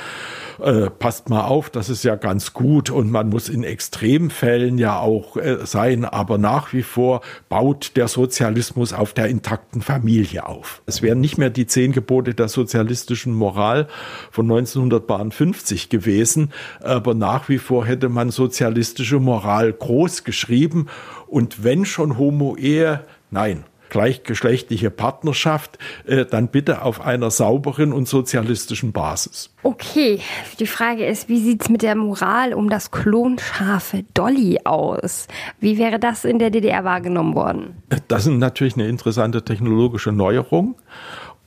äh, 0.62 0.90
passt 0.90 1.30
mal 1.30 1.46
auf, 1.46 1.72
das 1.72 1.90
ist 1.90 2.04
ja 2.04 2.16
ganz 2.16 2.54
gut 2.54 2.92
und 2.92 3.12
man 3.12 3.30
muss 3.30 3.50
in 3.50 3.64
Extremfällen 3.64 4.78
ja 4.78 5.00
auch 5.00 5.36
äh, 5.36 5.66
sein, 5.66 6.06
aber 6.06 6.38
nach 6.38 6.74
wie 6.74 6.84
vor 6.84 7.22
baut 7.50 7.94
der 7.96 8.08
Sozialismus 8.08 8.94
auf 8.94 9.14
der 9.14 9.28
intakten 9.28 9.82
Familie 9.82 10.46
auf. 10.46 10.84
Es 10.86 11.02
wären 11.02 11.22
nicht 11.22 11.40
mehr 11.40 11.50
die 11.50 11.66
zehn 11.66 11.92
Gebote 11.92 12.36
der 12.36 12.50
sozialistischen 12.50 13.34
Moral 13.34 13.88
von 14.30 14.46
1950 14.46 15.90
gewesen, 15.90 16.52
aber 16.82 17.16
nach 17.16 17.50
wie 17.50 17.58
vor 17.58 17.86
hätte 17.86 18.10
man 18.10 18.30
sozialistische 18.30 19.20
Moral 19.20 19.74
groß 19.74 20.24
geschrieben 20.24 20.88
und 21.26 21.64
wenn 21.64 21.86
schon 21.86 22.18
Homo-Ehe, 22.18 23.02
nein, 23.32 23.64
gleichgeschlechtliche 23.90 24.90
Partnerschaft, 24.90 25.78
äh, 26.06 26.26
dann 26.26 26.50
bitte 26.50 26.82
auf 26.82 27.02
einer 27.02 27.32
sauberen 27.32 27.94
und 27.94 28.08
sozialistischen 28.08 28.92
Basis. 28.92 29.54
Okay, 29.64 30.20
die 30.60 30.68
Frage 30.68 31.06
ist, 31.06 31.30
wie 31.30 31.40
sieht 31.40 31.64
es 31.64 31.70
mit 31.70 31.82
der 31.82 31.96
Moral 31.96 32.54
um 32.54 32.70
das 32.70 32.92
klonschafe 32.92 34.04
Dolly 34.14 34.60
aus? 34.64 35.28
Wie 35.60 35.78
wäre 35.78 36.00
das 36.00 36.26
in 36.26 36.40
der 36.40 36.50
DDR 36.50 36.84
wahrgenommen 36.84 37.36
worden? 37.36 37.82
Das 38.08 38.26
ist 38.26 38.34
natürlich 38.34 38.76
eine 38.76 38.88
interessante 38.88 39.44
technologische 39.44 40.12
Neuerung. 40.12 40.76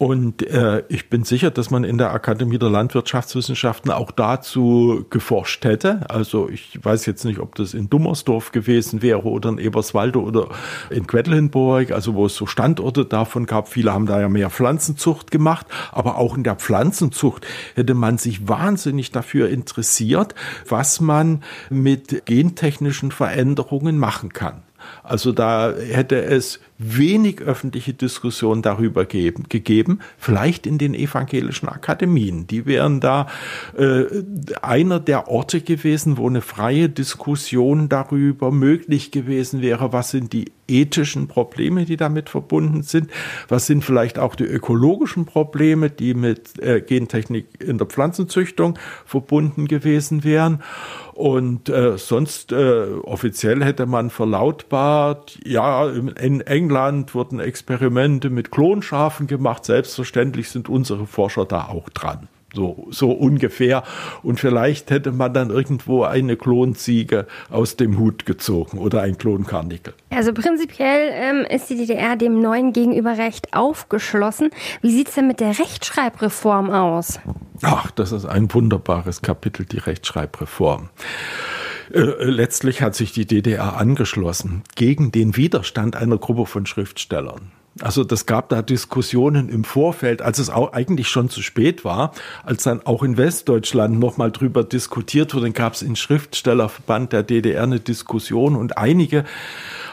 Und 0.00 0.46
äh, 0.46 0.82
ich 0.88 1.10
bin 1.10 1.24
sicher, 1.24 1.50
dass 1.50 1.68
man 1.68 1.84
in 1.84 1.98
der 1.98 2.14
Akademie 2.14 2.58
der 2.58 2.70
Landwirtschaftswissenschaften 2.70 3.90
auch 3.90 4.10
dazu 4.10 5.04
geforscht 5.10 5.62
hätte. 5.66 6.08
Also 6.08 6.48
ich 6.48 6.82
weiß 6.82 7.04
jetzt 7.04 7.26
nicht, 7.26 7.38
ob 7.38 7.54
das 7.56 7.74
in 7.74 7.90
Dummersdorf 7.90 8.50
gewesen 8.50 9.02
wäre 9.02 9.24
oder 9.24 9.50
in 9.50 9.58
Eberswalde 9.58 10.22
oder 10.22 10.48
in 10.88 11.06
Quedlinburg, 11.06 11.90
also 11.90 12.14
wo 12.14 12.24
es 12.24 12.34
so 12.34 12.46
Standorte 12.46 13.04
davon 13.04 13.44
gab. 13.44 13.68
Viele 13.68 13.92
haben 13.92 14.06
da 14.06 14.18
ja 14.18 14.30
mehr 14.30 14.48
Pflanzenzucht 14.48 15.30
gemacht, 15.30 15.66
aber 15.92 16.16
auch 16.16 16.34
in 16.34 16.44
der 16.44 16.56
Pflanzenzucht 16.56 17.46
hätte 17.74 17.92
man 17.92 18.16
sich 18.16 18.48
wahnsinnig 18.48 19.12
dafür 19.12 19.50
interessiert, 19.50 20.34
was 20.66 21.02
man 21.02 21.42
mit 21.68 22.24
gentechnischen 22.24 23.10
Veränderungen 23.10 23.98
machen 23.98 24.32
kann. 24.32 24.62
Also 25.02 25.32
da 25.32 25.74
hätte 25.74 26.22
es 26.22 26.58
wenig 26.82 27.42
öffentliche 27.42 27.92
Diskussion 27.92 28.62
darüber 28.62 29.04
geben, 29.04 29.44
gegeben, 29.50 30.00
vielleicht 30.16 30.66
in 30.66 30.78
den 30.78 30.94
evangelischen 30.94 31.68
Akademien. 31.68 32.46
Die 32.46 32.64
wären 32.64 33.00
da 33.00 33.26
äh, 33.76 34.04
einer 34.62 34.98
der 34.98 35.28
Orte 35.28 35.60
gewesen, 35.60 36.16
wo 36.16 36.26
eine 36.26 36.40
freie 36.40 36.88
Diskussion 36.88 37.90
darüber 37.90 38.50
möglich 38.50 39.10
gewesen 39.10 39.60
wäre, 39.60 39.92
was 39.92 40.10
sind 40.10 40.32
die 40.32 40.52
ethischen 40.68 41.28
Probleme, 41.28 41.84
die 41.84 41.96
damit 41.96 42.30
verbunden 42.30 42.82
sind, 42.82 43.10
was 43.48 43.66
sind 43.66 43.84
vielleicht 43.84 44.18
auch 44.18 44.34
die 44.34 44.44
ökologischen 44.44 45.26
Probleme, 45.26 45.90
die 45.90 46.14
mit 46.14 46.58
äh, 46.60 46.80
Gentechnik 46.80 47.46
in 47.60 47.76
der 47.76 47.88
Pflanzenzüchtung 47.88 48.78
verbunden 49.04 49.68
gewesen 49.68 50.24
wären. 50.24 50.62
Und 51.12 51.68
äh, 51.68 51.98
sonst 51.98 52.52
äh, 52.52 52.86
offiziell 53.02 53.62
hätte 53.62 53.84
man 53.84 54.08
verlautbart, 54.08 55.38
ja, 55.44 55.86
in 55.90 56.40
England 56.40 56.69
wurden 56.70 57.40
Experimente 57.40 58.30
mit 58.30 58.50
Klonschafen 58.50 59.26
gemacht. 59.26 59.64
Selbstverständlich 59.64 60.50
sind 60.50 60.68
unsere 60.68 61.06
Forscher 61.06 61.44
da 61.44 61.68
auch 61.68 61.88
dran. 61.90 62.28
So, 62.52 62.88
so 62.90 63.12
ungefähr. 63.12 63.84
Und 64.22 64.40
vielleicht 64.40 64.90
hätte 64.90 65.12
man 65.12 65.32
dann 65.32 65.50
irgendwo 65.50 66.02
eine 66.02 66.36
Klonziege 66.36 67.26
aus 67.48 67.76
dem 67.76 67.98
Hut 67.98 68.26
gezogen 68.26 68.78
oder 68.78 69.02
ein 69.02 69.18
Klonkarnickel. 69.18 69.94
Also 70.10 70.32
prinzipiell 70.32 71.10
ähm, 71.12 71.46
ist 71.48 71.70
die 71.70 71.76
DDR 71.76 72.16
dem 72.16 72.40
neuen 72.40 72.72
Gegenüberrecht 72.72 73.54
aufgeschlossen. 73.54 74.50
Wie 74.82 74.90
sieht 74.90 75.08
es 75.08 75.14
denn 75.14 75.28
mit 75.28 75.38
der 75.38 75.58
Rechtschreibreform 75.58 76.70
aus? 76.70 77.20
Ach, 77.62 77.90
das 77.92 78.10
ist 78.10 78.26
ein 78.26 78.52
wunderbares 78.52 79.22
Kapitel, 79.22 79.64
die 79.64 79.78
Rechtschreibreform. 79.78 80.88
Äh, 81.92 82.24
letztlich 82.24 82.82
hat 82.82 82.94
sich 82.94 83.12
die 83.12 83.26
DDR 83.26 83.76
angeschlossen 83.76 84.62
gegen 84.76 85.12
den 85.12 85.36
Widerstand 85.36 85.96
einer 85.96 86.18
Gruppe 86.18 86.46
von 86.46 86.66
Schriftstellern. 86.66 87.52
Also 87.80 88.04
das 88.04 88.26
gab 88.26 88.48
da 88.48 88.62
Diskussionen 88.62 89.48
im 89.48 89.64
Vorfeld, 89.64 90.22
als 90.22 90.38
es 90.38 90.50
auch 90.50 90.72
eigentlich 90.72 91.08
schon 91.08 91.30
zu 91.30 91.40
spät 91.40 91.84
war, 91.84 92.12
als 92.44 92.64
dann 92.64 92.84
auch 92.84 93.02
in 93.02 93.16
Westdeutschland 93.16 93.98
nochmal 93.98 94.32
drüber 94.32 94.64
diskutiert 94.64 95.34
wurde, 95.34 95.52
gab 95.52 95.74
es 95.74 95.82
im 95.82 95.94
Schriftstellerverband 95.96 97.12
der 97.12 97.22
DDR 97.22 97.62
eine 97.62 97.80
Diskussion 97.80 98.56
und 98.56 98.76
einige 98.76 99.24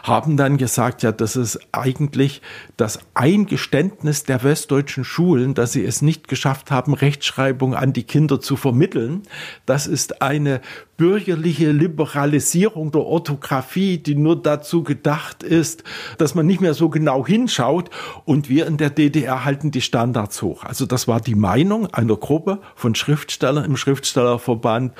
haben 0.07 0.37
dann 0.37 0.57
gesagt, 0.57 1.03
ja, 1.03 1.11
das 1.11 1.35
ist 1.35 1.59
eigentlich 1.71 2.41
das 2.77 2.99
Eingeständnis 3.13 4.23
der 4.23 4.43
westdeutschen 4.43 5.03
Schulen, 5.03 5.53
dass 5.53 5.73
sie 5.73 5.83
es 5.83 6.01
nicht 6.01 6.27
geschafft 6.27 6.71
haben, 6.71 6.93
Rechtschreibung 6.93 7.75
an 7.75 7.93
die 7.93 8.03
Kinder 8.03 8.39
zu 8.39 8.55
vermitteln. 8.55 9.23
Das 9.65 9.87
ist 9.87 10.21
eine 10.21 10.61
bürgerliche 10.97 11.71
Liberalisierung 11.71 12.91
der 12.91 13.01
Orthographie, 13.01 13.97
die 13.99 14.15
nur 14.15 14.41
dazu 14.41 14.83
gedacht 14.83 15.43
ist, 15.43 15.83
dass 16.17 16.35
man 16.35 16.47
nicht 16.47 16.61
mehr 16.61 16.73
so 16.73 16.89
genau 16.89 17.25
hinschaut 17.25 17.89
und 18.25 18.49
wir 18.49 18.65
in 18.65 18.77
der 18.77 18.89
DDR 18.89 19.45
halten 19.45 19.71
die 19.71 19.81
Standards 19.81 20.41
hoch. 20.41 20.63
Also 20.63 20.85
das 20.85 21.07
war 21.07 21.21
die 21.21 21.35
Meinung 21.35 21.87
einer 21.93 22.17
Gruppe 22.17 22.59
von 22.75 22.95
Schriftstellern 22.95 23.65
im 23.65 23.77
Schriftstellerverband. 23.77 24.93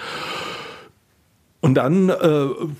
Und 1.67 1.73
dann 1.73 2.07
äh, 2.07 2.13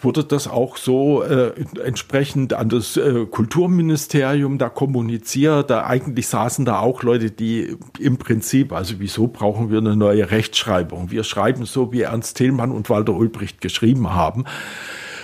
wurde 0.02 0.24
das 0.24 0.48
auch 0.48 0.78
so 0.78 1.22
äh, 1.22 1.52
entsprechend 1.84 2.54
an 2.54 2.70
das 2.70 2.96
äh, 2.96 3.26
Kulturministerium 3.26 4.60
da 4.60 4.70
kommuniziert. 4.70 5.70
Da 5.70 5.84
eigentlich 5.86 6.30
saßen 6.30 6.64
da 6.64 6.80
auch 6.80 7.04
Leute, 7.04 7.30
die 7.30 7.76
im 8.00 8.16
Prinzip, 8.16 8.72
also 8.72 8.96
wieso 9.00 9.28
brauchen 9.28 9.72
wir 9.72 9.80
eine 9.80 9.98
neue 9.98 10.32
Rechtschreibung? 10.32 11.12
Wir 11.12 11.26
schreiben 11.26 11.66
so, 11.66 11.92
wie 11.92 12.04
Ernst 12.04 12.38
Thälmann 12.38 12.72
und 12.72 12.90
Walter 12.90 13.14
Ulbricht 13.14 13.60
geschrieben 13.60 14.14
haben. 14.14 14.46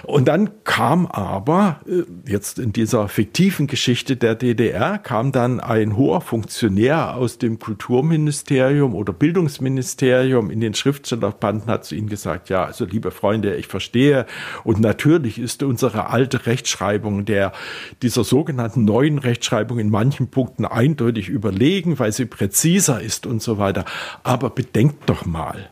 Und 0.06 0.28
dann 0.28 0.64
kam 0.66 1.08
aber, 1.08 1.80
äh, 1.88 2.04
jetzt 2.30 2.60
in 2.60 2.74
dieser 2.74 3.08
fiktiven 3.08 3.68
Geschichte 3.68 4.18
der 4.18 4.36
DDR, 4.36 4.98
kam 4.98 5.32
dann 5.32 5.62
ein 5.62 5.96
hoher 5.96 6.20
Funktionär 6.20 7.16
aus 7.16 7.38
dem 7.38 7.58
Kulturministerium 7.58 8.96
oder 8.96 9.14
Bildungsministerium 9.14 10.50
in 10.50 10.60
den 10.60 10.74
Schriftstellerbanden, 10.74 11.70
hat 11.70 11.86
zu 11.86 11.96
ihnen 11.96 12.10
gesagt, 12.10 12.50
ja, 12.50 12.66
also 12.66 12.84
liebe 12.84 13.12
Freunde, 13.12 13.56
ich 13.56 13.68
verstehe. 13.68 14.26
Und 14.66 14.82
natürlich 14.82 15.40
ist 15.40 15.64
unsere 15.64 16.10
alte 16.10 16.46
Rechtschreibung 16.48 17.24
der, 17.24 17.54
dieser 18.02 18.26
sogenannten 18.26 18.84
neuen 18.84 19.20
Rechtschreibung 19.20 19.80
in 19.80 19.90
manchen 19.90 20.28
Punkten 20.28 20.66
eindeutig 20.66 21.30
überlegen, 21.30 21.98
weil 21.98 22.12
sie 22.12 22.26
präziser 22.26 23.02
ist 23.02 23.26
und 23.26 23.42
so 23.42 23.58
weiter. 23.58 23.86
Aber 24.24 24.50
bedenkt 24.50 25.10
doch 25.10 25.26
mal, 25.26 25.70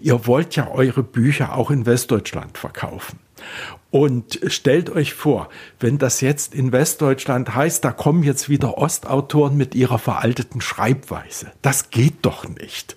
ihr 0.00 0.26
wollt 0.26 0.56
ja 0.56 0.68
eure 0.68 1.04
Bücher 1.04 1.56
auch 1.56 1.70
in 1.70 1.86
Westdeutschland 1.86 2.58
verkaufen. 2.58 3.20
Und 3.90 4.40
stellt 4.48 4.90
euch 4.90 5.14
vor, 5.14 5.48
wenn 5.80 5.96
das 5.96 6.20
jetzt 6.20 6.54
in 6.54 6.72
Westdeutschland 6.72 7.54
heißt, 7.54 7.82
da 7.82 7.90
kommen 7.90 8.22
jetzt 8.22 8.50
wieder 8.50 8.76
Ostautoren 8.76 9.56
mit 9.56 9.74
ihrer 9.74 9.98
veralteten 9.98 10.60
Schreibweise. 10.60 11.52
Das 11.62 11.88
geht 11.88 12.16
doch 12.22 12.46
nicht. 12.46 12.96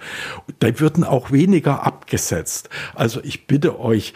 Da 0.59 0.79
würden 0.81 1.05
auch 1.05 1.31
weniger 1.31 1.85
abgesetzt. 1.85 2.69
Also 2.93 3.21
ich 3.23 3.47
bitte 3.47 3.79
euch, 3.79 4.13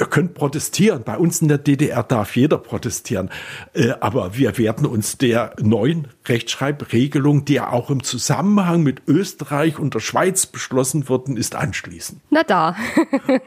ihr 0.00 0.06
könnt 0.06 0.34
protestieren. 0.34 1.04
Bei 1.04 1.18
uns 1.18 1.42
in 1.42 1.48
der 1.48 1.58
DDR 1.58 2.02
darf 2.02 2.34
jeder 2.34 2.58
protestieren. 2.58 3.30
Äh, 3.74 3.92
aber 4.00 4.36
wir 4.36 4.56
werden 4.58 4.86
uns 4.86 5.18
der 5.18 5.52
neuen 5.60 6.08
Rechtschreibregelung, 6.26 7.44
die 7.44 7.54
ja 7.54 7.70
auch 7.70 7.90
im 7.90 8.02
Zusammenhang 8.02 8.82
mit 8.82 9.02
Österreich 9.06 9.78
und 9.78 9.94
der 9.94 10.00
Schweiz 10.00 10.46
beschlossen 10.46 11.08
worden 11.08 11.36
ist, 11.36 11.54
anschließen. 11.54 12.20
Na 12.30 12.42
da. 12.42 12.76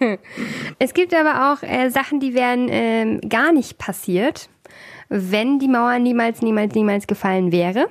es 0.79 0.93
gibt 0.93 1.13
aber 1.13 1.53
auch 1.53 1.63
äh, 1.63 1.89
Sachen, 1.89 2.19
die 2.19 2.35
wären 2.35 2.69
äh, 2.69 3.19
gar 3.27 3.51
nicht 3.51 3.77
passiert, 3.77 4.49
wenn 5.09 5.59
die 5.59 5.67
Mauer 5.67 5.99
niemals, 5.99 6.41
niemals, 6.41 6.75
niemals 6.75 7.07
gefallen 7.07 7.51
wäre. 7.51 7.87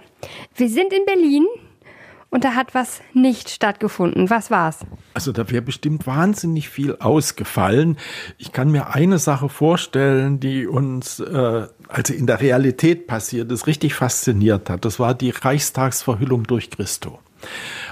Wir 0.55 0.69
sind 0.69 0.93
in 0.93 1.05
Berlin 1.05 1.47
und 2.33 2.45
da 2.45 2.55
hat 2.55 2.75
was 2.75 3.03
nicht 3.13 3.51
stattgefunden. 3.51 4.31
Was 4.31 4.51
war's? 4.51 4.79
Also 5.13 5.33
da 5.33 5.51
wäre 5.51 5.61
bestimmt 5.61 6.07
wahnsinnig 6.07 6.71
viel 6.71 6.97
ausgefallen. 6.97 7.99
Ich 8.39 8.53
kann 8.53 8.71
mir 8.71 8.95
eine 8.95 9.19
Sache 9.19 9.51
vorstellen, 9.51 10.41
die 10.41 10.67
uns 10.67 11.21
äh, 11.21 11.67
also 11.89 12.15
in 12.15 12.27
der 12.27 12.41
Realität 12.41 13.07
passiert 13.07 13.53
ist, 13.53 13.67
richtig 13.67 13.95
fasziniert 13.95 14.71
hat. 14.71 14.87
Das 14.87 14.99
war 14.99 15.13
die 15.15 15.29
Reichstagsverhüllung 15.29 16.45
durch 16.45 16.71
Christo. 16.71 17.19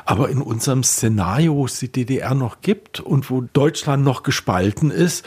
Aber 0.07 0.31
in 0.31 0.40
unserem 0.40 0.85
Szenario, 0.85 1.57
wo 1.57 1.66
es 1.66 1.79
die 1.79 1.92
DDR 1.92 2.35
noch 2.35 2.62
gibt 2.62 2.98
und 2.98 3.29
wo 3.31 3.42
Deutschland 3.42 4.05
noch 4.05 4.22
gespalten 4.22 4.90
ist, 4.90 5.26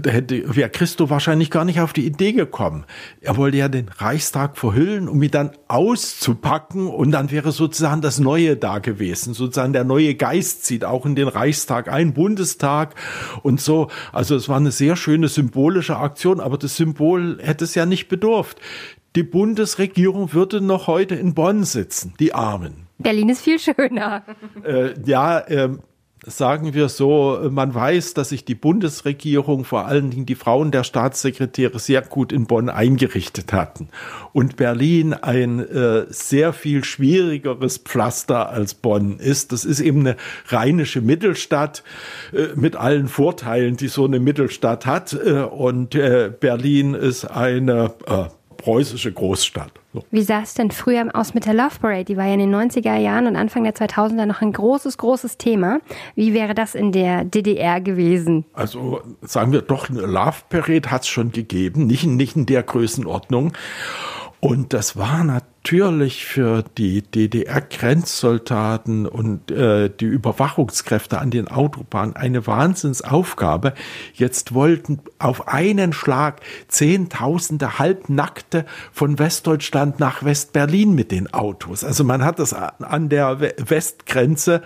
da 0.00 0.10
hätte, 0.10 0.56
wäre 0.56 0.70
Christo 0.70 1.10
wahrscheinlich 1.10 1.50
gar 1.50 1.64
nicht 1.64 1.80
auf 1.80 1.92
die 1.92 2.06
Idee 2.06 2.32
gekommen. 2.32 2.84
Er 3.20 3.36
wollte 3.36 3.58
ja 3.58 3.68
den 3.68 3.88
Reichstag 3.88 4.56
verhüllen, 4.56 5.08
um 5.08 5.22
ihn 5.22 5.30
dann 5.30 5.52
auszupacken 5.68 6.86
und 6.86 7.10
dann 7.12 7.30
wäre 7.30 7.52
sozusagen 7.52 8.00
das 8.00 8.18
Neue 8.18 8.56
da 8.56 8.78
gewesen. 8.78 9.34
Sozusagen 9.34 9.72
der 9.72 9.84
neue 9.84 10.14
Geist 10.14 10.64
zieht 10.64 10.84
auch 10.84 11.04
in 11.04 11.14
den 11.14 11.28
Reichstag 11.28 11.88
ein, 11.88 12.14
Bundestag 12.14 12.94
und 13.42 13.60
so. 13.60 13.88
Also 14.12 14.36
es 14.36 14.48
war 14.48 14.56
eine 14.56 14.72
sehr 14.72 14.96
schöne 14.96 15.28
symbolische 15.28 15.96
Aktion, 15.96 16.40
aber 16.40 16.56
das 16.58 16.76
Symbol 16.76 17.38
hätte 17.42 17.64
es 17.64 17.74
ja 17.74 17.86
nicht 17.86 18.08
bedurft. 18.08 18.58
Die 19.14 19.22
Bundesregierung 19.22 20.32
würde 20.32 20.62
noch 20.62 20.86
heute 20.86 21.14
in 21.14 21.34
Bonn 21.34 21.64
sitzen, 21.64 22.14
die 22.18 22.32
Armen. 22.32 22.86
Berlin 22.98 23.28
ist 23.28 23.42
viel 23.42 23.58
schöner. 23.58 24.22
Äh, 24.64 24.94
ja, 25.04 25.40
äh, 25.40 25.70
sagen 26.24 26.72
wir 26.72 26.88
so, 26.88 27.38
man 27.50 27.74
weiß, 27.74 28.14
dass 28.14 28.28
sich 28.28 28.44
die 28.44 28.54
Bundesregierung, 28.54 29.64
vor 29.64 29.86
allen 29.86 30.10
Dingen 30.10 30.26
die 30.26 30.36
Frauen 30.36 30.70
der 30.70 30.84
Staatssekretäre, 30.84 31.78
sehr 31.78 32.02
gut 32.02 32.32
in 32.32 32.46
Bonn 32.46 32.68
eingerichtet 32.68 33.52
hatten. 33.52 33.88
Und 34.32 34.56
Berlin 34.56 35.14
ein 35.14 35.58
äh, 35.58 36.06
sehr 36.10 36.52
viel 36.52 36.84
schwierigeres 36.84 37.78
Pflaster 37.78 38.50
als 38.50 38.74
Bonn 38.74 39.18
ist. 39.18 39.52
Das 39.52 39.64
ist 39.64 39.80
eben 39.80 40.00
eine 40.00 40.16
rheinische 40.48 41.00
Mittelstadt 41.00 41.82
äh, 42.32 42.48
mit 42.54 42.76
allen 42.76 43.08
Vorteilen, 43.08 43.76
die 43.76 43.88
so 43.88 44.04
eine 44.04 44.20
Mittelstadt 44.20 44.86
hat. 44.86 45.12
Äh, 45.14 45.42
und 45.42 45.94
äh, 45.94 46.32
Berlin 46.38 46.94
ist 46.94 47.24
eine 47.24 47.92
äh, 48.06 48.24
preußische 48.62 49.12
Großstadt. 49.12 49.72
So. 49.92 50.04
Wie 50.10 50.22
sah 50.22 50.40
es 50.40 50.54
denn 50.54 50.70
früher 50.70 51.08
aus 51.12 51.34
mit 51.34 51.46
der 51.46 51.54
Love 51.54 51.78
Parade? 51.80 52.04
Die 52.04 52.16
war 52.16 52.26
ja 52.26 52.34
in 52.34 52.40
den 52.40 52.54
90er 52.54 52.96
Jahren 52.96 53.26
und 53.26 53.36
Anfang 53.36 53.64
der 53.64 53.74
2000er 53.74 54.24
noch 54.24 54.40
ein 54.40 54.52
großes, 54.52 54.96
großes 54.98 55.36
Thema. 55.36 55.80
Wie 56.14 56.32
wäre 56.32 56.54
das 56.54 56.74
in 56.74 56.92
der 56.92 57.24
DDR 57.24 57.80
gewesen? 57.80 58.44
Also 58.54 59.02
sagen 59.20 59.52
wir 59.52 59.62
doch, 59.62 59.90
eine 59.90 60.02
Love 60.02 60.42
Parade 60.48 60.90
hat 60.90 61.02
es 61.02 61.08
schon 61.08 61.32
gegeben, 61.32 61.86
nicht, 61.86 62.06
nicht 62.06 62.36
in 62.36 62.46
der 62.46 62.62
Größenordnung. 62.62 63.52
Und 64.44 64.72
das 64.72 64.96
war 64.96 65.22
natürlich 65.22 66.26
für 66.26 66.64
die 66.76 67.02
DDR-Grenzsoldaten 67.02 69.06
und 69.06 69.52
äh, 69.52 69.88
die 69.88 70.06
Überwachungskräfte 70.06 71.20
an 71.20 71.30
den 71.30 71.46
Autobahnen 71.46 72.16
eine 72.16 72.44
Wahnsinnsaufgabe. 72.44 73.72
Jetzt 74.14 74.52
wollten 74.52 74.98
auf 75.20 75.46
einen 75.46 75.92
Schlag 75.92 76.40
Zehntausende 76.66 77.78
Halbnackte 77.78 78.66
von 78.90 79.20
Westdeutschland 79.20 80.00
nach 80.00 80.24
Westberlin 80.24 80.92
mit 80.92 81.12
den 81.12 81.32
Autos. 81.32 81.84
Also 81.84 82.02
man 82.02 82.24
hat 82.24 82.40
das 82.40 82.52
an 82.52 83.10
der 83.10 83.40
Westgrenze 83.40 84.62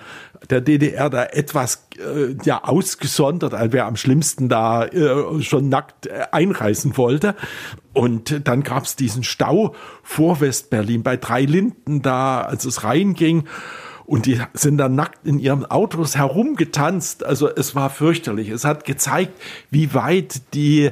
der 0.51 0.61
DDR 0.61 1.11
da 1.11 1.25
etwas 1.25 1.89
äh, 1.99 2.35
ja 2.45 2.65
ausgesondert, 2.65 3.55
als 3.55 3.73
wer 3.73 3.87
am 3.87 3.97
schlimmsten 3.97 4.49
da 4.49 4.85
äh, 4.85 5.43
schon 5.43 5.69
nackt 5.69 6.07
äh, 6.07 6.27
einreisen 6.33 6.97
wollte. 6.97 7.35
Und 7.93 8.47
dann 8.47 8.63
gab 8.63 8.85
es 8.85 8.97
diesen 8.97 9.25
Stau 9.25 9.75
vor 10.03 10.41
Westberlin 10.41 11.03
bei 11.03 11.17
drei 11.17 11.43
Linden 11.43 12.03
da, 12.03 12.43
als 12.43 12.65
es 12.65 12.85
reinging. 12.85 13.45
Und 14.05 14.27
die 14.27 14.41
sind 14.55 14.79
dann 14.79 14.95
nackt 14.95 15.27
in 15.27 15.39
ihren 15.39 15.67
Autos 15.67 16.17
herumgetanzt. 16.17 17.25
Also 17.25 17.49
es 17.49 17.75
war 17.75 17.91
fürchterlich. 17.91 18.51
Es 18.51 18.65
hat 18.65 18.85
gezeigt, 18.85 19.33
wie 19.71 19.95
weit 19.95 20.55
die 20.55 20.91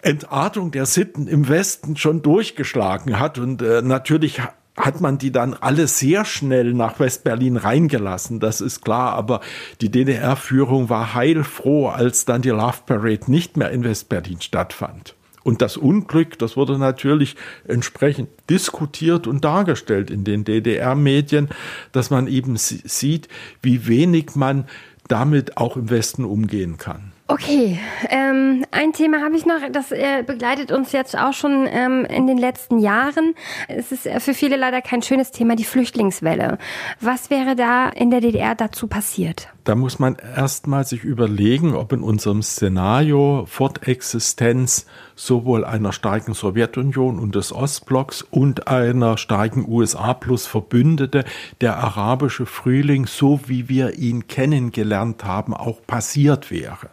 Entartung 0.00 0.70
der 0.70 0.86
Sitten 0.86 1.26
im 1.26 1.48
Westen 1.48 1.96
schon 1.96 2.22
durchgeschlagen 2.22 3.18
hat. 3.20 3.38
Und 3.38 3.60
äh, 3.60 3.82
natürlich 3.82 4.40
hat 4.82 5.00
man 5.00 5.16
die 5.16 5.30
dann 5.30 5.54
alle 5.54 5.86
sehr 5.86 6.24
schnell 6.24 6.74
nach 6.74 6.98
Westberlin 6.98 7.56
reingelassen, 7.56 8.40
das 8.40 8.60
ist 8.60 8.84
klar, 8.84 9.12
aber 9.12 9.40
die 9.80 9.90
DDR-Führung 9.90 10.88
war 10.88 11.14
heilfroh, 11.14 11.88
als 11.88 12.24
dann 12.24 12.42
die 12.42 12.50
Love 12.50 12.78
Parade 12.84 13.30
nicht 13.30 13.56
mehr 13.56 13.70
in 13.70 13.84
Westberlin 13.84 14.40
stattfand. 14.40 15.14
Und 15.44 15.62
das 15.62 15.76
Unglück, 15.76 16.38
das 16.38 16.56
wurde 16.56 16.78
natürlich 16.78 17.36
entsprechend 17.66 18.28
diskutiert 18.50 19.26
und 19.26 19.44
dargestellt 19.44 20.10
in 20.10 20.24
den 20.24 20.44
DDR-Medien, 20.44 21.48
dass 21.92 22.10
man 22.10 22.26
eben 22.26 22.56
sieht, 22.56 23.28
wie 23.60 23.86
wenig 23.86 24.34
man 24.34 24.66
damit 25.08 25.56
auch 25.56 25.76
im 25.76 25.90
Westen 25.90 26.24
umgehen 26.24 26.76
kann. 26.76 27.11
Okay, 27.28 27.78
ähm, 28.10 28.66
ein 28.72 28.92
Thema 28.92 29.22
habe 29.22 29.36
ich 29.36 29.46
noch, 29.46 29.60
das 29.70 29.92
äh, 29.92 30.22
begleitet 30.26 30.72
uns 30.72 30.92
jetzt 30.92 31.16
auch 31.16 31.32
schon 31.32 31.66
ähm, 31.70 32.04
in 32.04 32.26
den 32.26 32.36
letzten 32.36 32.78
Jahren. 32.78 33.34
Es 33.68 33.92
ist 33.92 34.06
äh, 34.06 34.18
für 34.20 34.34
viele 34.34 34.56
leider 34.56 34.82
kein 34.82 35.02
schönes 35.02 35.30
Thema, 35.30 35.54
die 35.54 35.64
Flüchtlingswelle. 35.64 36.58
Was 37.00 37.30
wäre 37.30 37.54
da 37.54 37.88
in 37.88 38.10
der 38.10 38.20
DDR 38.20 38.54
dazu 38.54 38.88
passiert? 38.88 39.48
Da 39.64 39.76
muss 39.76 40.00
man 40.00 40.16
erstmal 40.16 40.84
sich 40.84 41.04
überlegen, 41.04 41.76
ob 41.76 41.92
in 41.92 42.02
unserem 42.02 42.42
Szenario 42.42 43.44
Fortexistenz 43.46 44.86
sowohl 45.14 45.64
einer 45.64 45.92
starken 45.92 46.34
Sowjetunion 46.34 47.20
und 47.20 47.36
des 47.36 47.52
Ostblocks 47.52 48.22
und 48.22 48.66
einer 48.66 49.16
starken 49.16 49.64
USA 49.68 50.14
plus 50.14 50.48
Verbündete 50.48 51.24
der 51.60 51.76
arabische 51.76 52.44
Frühling, 52.44 53.06
so 53.06 53.40
wie 53.46 53.68
wir 53.68 53.98
ihn 53.98 54.26
kennengelernt 54.26 55.24
haben, 55.24 55.54
auch 55.54 55.86
passiert 55.86 56.50
wäre. 56.50 56.90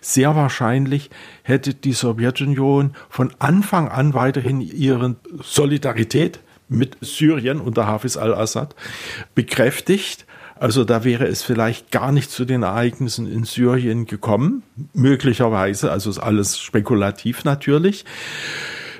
Sehr 0.00 0.34
wahrscheinlich 0.34 1.10
hätte 1.42 1.74
die 1.74 1.92
Sowjetunion 1.92 2.94
von 3.08 3.32
Anfang 3.38 3.88
an 3.88 4.14
weiterhin 4.14 4.60
ihre 4.60 5.16
Solidarität 5.42 6.40
mit 6.68 6.96
Syrien 7.00 7.60
unter 7.60 7.86
Hafiz 7.86 8.16
al-Assad 8.16 8.74
bekräftigt 9.34 10.26
also 10.58 10.84
da 10.84 11.04
wäre 11.04 11.26
es 11.26 11.42
vielleicht 11.42 11.90
gar 11.90 12.12
nicht 12.12 12.30
zu 12.30 12.46
den 12.46 12.62
Ereignissen 12.62 13.30
in 13.30 13.44
Syrien 13.44 14.06
gekommen, 14.06 14.62
möglicherweise, 14.94 15.92
also 15.92 16.08
ist 16.08 16.18
alles 16.18 16.58
spekulativ 16.58 17.44
natürlich. 17.44 18.06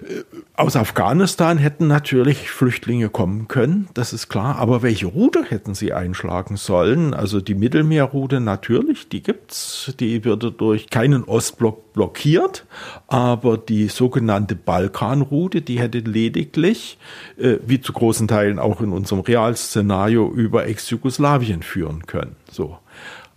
Äh, 0.02 0.22
aus 0.54 0.76
Afghanistan 0.76 1.58
hätten 1.58 1.86
natürlich 1.86 2.50
Flüchtlinge 2.50 3.08
kommen 3.08 3.48
können, 3.48 3.88
das 3.94 4.12
ist 4.12 4.28
klar. 4.28 4.56
Aber 4.56 4.82
welche 4.82 5.06
Route 5.06 5.44
hätten 5.44 5.74
sie 5.74 5.92
einschlagen 5.92 6.56
sollen? 6.56 7.14
Also 7.14 7.40
die 7.40 7.54
Mittelmeerroute 7.54 8.40
natürlich, 8.40 9.08
die 9.08 9.22
gibt's. 9.22 9.94
Die 10.00 10.24
würde 10.24 10.50
durch 10.50 10.88
keinen 10.90 11.24
Ostblock 11.24 11.92
blockiert. 11.92 12.66
Aber 13.06 13.58
die 13.58 13.88
sogenannte 13.88 14.54
Balkanroute, 14.54 15.62
die 15.62 15.78
hätte 15.78 15.98
lediglich, 15.98 16.98
äh, 17.38 17.56
wie 17.66 17.80
zu 17.80 17.92
großen 17.92 18.28
Teilen 18.28 18.58
auch 18.58 18.80
in 18.80 18.92
unserem 18.92 19.20
Realszenario, 19.20 20.30
über 20.30 20.66
Ex-Jugoslawien 20.66 21.62
führen 21.62 22.06
können. 22.06 22.36
So. 22.50 22.78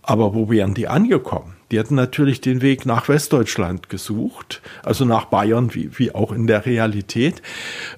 Aber 0.02 0.34
wo 0.34 0.50
wären 0.50 0.74
die 0.74 0.88
angekommen? 0.88 1.59
Die 1.70 1.78
hatten 1.78 1.94
natürlich 1.94 2.40
den 2.40 2.62
Weg 2.62 2.86
nach 2.86 3.08
Westdeutschland 3.08 3.88
gesucht, 3.88 4.60
also 4.82 5.04
nach 5.04 5.26
Bayern, 5.26 5.74
wie, 5.74 5.90
wie 5.98 6.14
auch 6.14 6.32
in 6.32 6.46
der 6.46 6.66
Realität. 6.66 7.42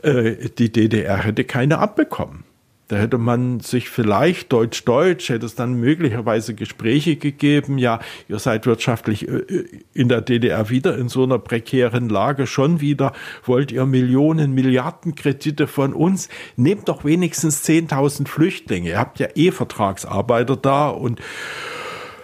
Äh, 0.02 0.50
die 0.58 0.70
DDR 0.70 1.24
hätte 1.24 1.44
keine 1.44 1.78
abbekommen. 1.78 2.44
Da 2.92 2.98
hätte 2.98 3.16
man 3.16 3.60
sich 3.60 3.88
vielleicht 3.88 4.52
Deutsch-Deutsch, 4.52 5.30
hätte 5.30 5.46
es 5.46 5.54
dann 5.54 5.80
möglicherweise 5.80 6.52
Gespräche 6.52 7.16
gegeben, 7.16 7.78
ja, 7.78 8.00
ihr 8.28 8.38
seid 8.38 8.66
wirtschaftlich 8.66 9.26
äh, 9.26 9.64
in 9.94 10.10
der 10.10 10.20
DDR 10.20 10.68
wieder 10.68 10.98
in 10.98 11.08
so 11.08 11.22
einer 11.22 11.38
prekären 11.38 12.10
Lage, 12.10 12.46
schon 12.46 12.82
wieder, 12.82 13.14
wollt 13.46 13.72
ihr 13.72 13.86
Millionen, 13.86 14.52
Milliarden 14.52 15.14
Kredite 15.14 15.68
von 15.68 15.94
uns, 15.94 16.28
nehmt 16.56 16.90
doch 16.90 17.02
wenigstens 17.02 17.64
10.000 17.64 18.28
Flüchtlinge, 18.28 18.90
ihr 18.90 18.98
habt 18.98 19.18
ja 19.20 19.28
eh 19.36 19.52
Vertragsarbeiter 19.52 20.56
da 20.56 20.90
und 20.90 21.18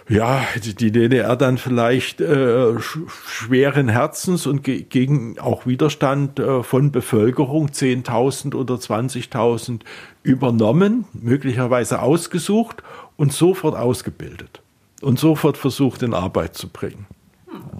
ja, 0.08 0.42
die 0.56 0.90
DDR 0.90 1.36
dann 1.36 1.58
vielleicht 1.58 2.20
äh, 2.20 2.78
schweren 2.80 3.88
Herzens 3.88 4.46
und 4.46 4.64
ge 4.64 4.82
gegen 4.82 5.38
auch 5.38 5.66
Widerstand 5.66 6.38
äh, 6.38 6.62
von 6.62 6.92
Bevölkerung 6.92 7.68
10.000 7.68 8.54
oder 8.54 8.76
20.000 8.76 9.80
übernommen, 10.22 11.04
möglicherweise 11.12 12.00
ausgesucht 12.00 12.82
und 13.16 13.32
sofort 13.32 13.76
ausgebildet 13.76 14.62
und 15.02 15.18
sofort 15.18 15.58
versucht 15.58 16.02
in 16.02 16.14
Arbeit 16.14 16.56
zu 16.56 16.68
bringen. 16.68 17.06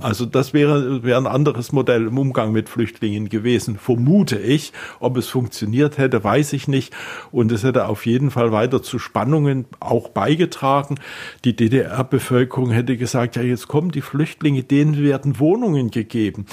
Also 0.01 0.25
das 0.27 0.55
wäre, 0.55 1.03
wäre 1.03 1.19
ein 1.19 1.27
anderes 1.27 1.73
Modell 1.73 2.07
im 2.07 2.19
Umgang 2.19 2.53
mit 2.53 2.69
Flüchtlingen 2.69 3.29
gewesen, 3.29 3.77
vermute 3.77 4.39
ich. 4.39 4.73
Ob 5.01 5.17
es 5.17 5.29
funktioniert 5.29 5.99
hätte, 5.99 6.23
weiß 6.23 6.53
ich 6.55 6.69
nicht. 6.69 6.95
Und 7.33 7.53
es 7.53 7.65
hätte 7.65 7.89
auf 7.89 8.07
jeden 8.07 8.31
Fall 8.31 8.53
weiter 8.53 8.83
zu 8.83 8.99
Spannungen 8.99 9.67
auch 9.81 10.09
beigetragen. 10.09 10.97
Die 11.45 11.55
DDR-Bevölkerung 11.55 12.71
hätte 12.71 12.97
gesagt, 12.97 13.37
ja, 13.37 13.43
jetzt 13.43 13.69
kommen 13.69 13.91
die 13.91 14.01
Flüchtlinge, 14.01 14.63
denen 14.63 14.99
werden 15.03 15.39
Wohnungen 15.39 15.91
gegeben 15.91 16.47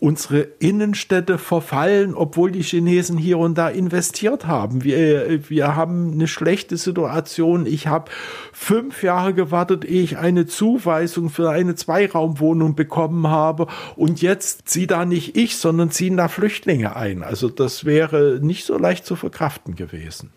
unsere 0.00 0.40
Innenstädte 0.58 1.36
verfallen, 1.36 2.14
obwohl 2.14 2.50
die 2.50 2.62
Chinesen 2.62 3.18
hier 3.18 3.38
und 3.38 3.56
da 3.58 3.68
investiert 3.68 4.46
haben. 4.46 4.82
Wir, 4.82 5.48
wir 5.50 5.76
haben 5.76 6.12
eine 6.12 6.26
schlechte 6.26 6.78
Situation. 6.78 7.66
Ich 7.66 7.86
habe 7.86 8.10
fünf 8.52 9.02
Jahre 9.02 9.34
gewartet, 9.34 9.84
ehe 9.84 10.02
ich 10.02 10.16
eine 10.16 10.46
Zuweisung 10.46 11.28
für 11.28 11.50
eine 11.50 11.74
Zweiraumwohnung 11.74 12.74
bekommen 12.74 13.28
habe. 13.28 13.66
Und 13.94 14.22
jetzt 14.22 14.68
zieht 14.68 14.90
da 14.90 15.04
nicht 15.04 15.36
ich, 15.36 15.58
sondern 15.58 15.90
ziehen 15.90 16.16
da 16.16 16.28
Flüchtlinge 16.28 16.96
ein. 16.96 17.22
Also 17.22 17.50
das 17.50 17.84
wäre 17.84 18.40
nicht 18.42 18.64
so 18.64 18.78
leicht 18.78 19.04
zu 19.04 19.16
verkraften 19.16 19.76
gewesen. 19.76 20.30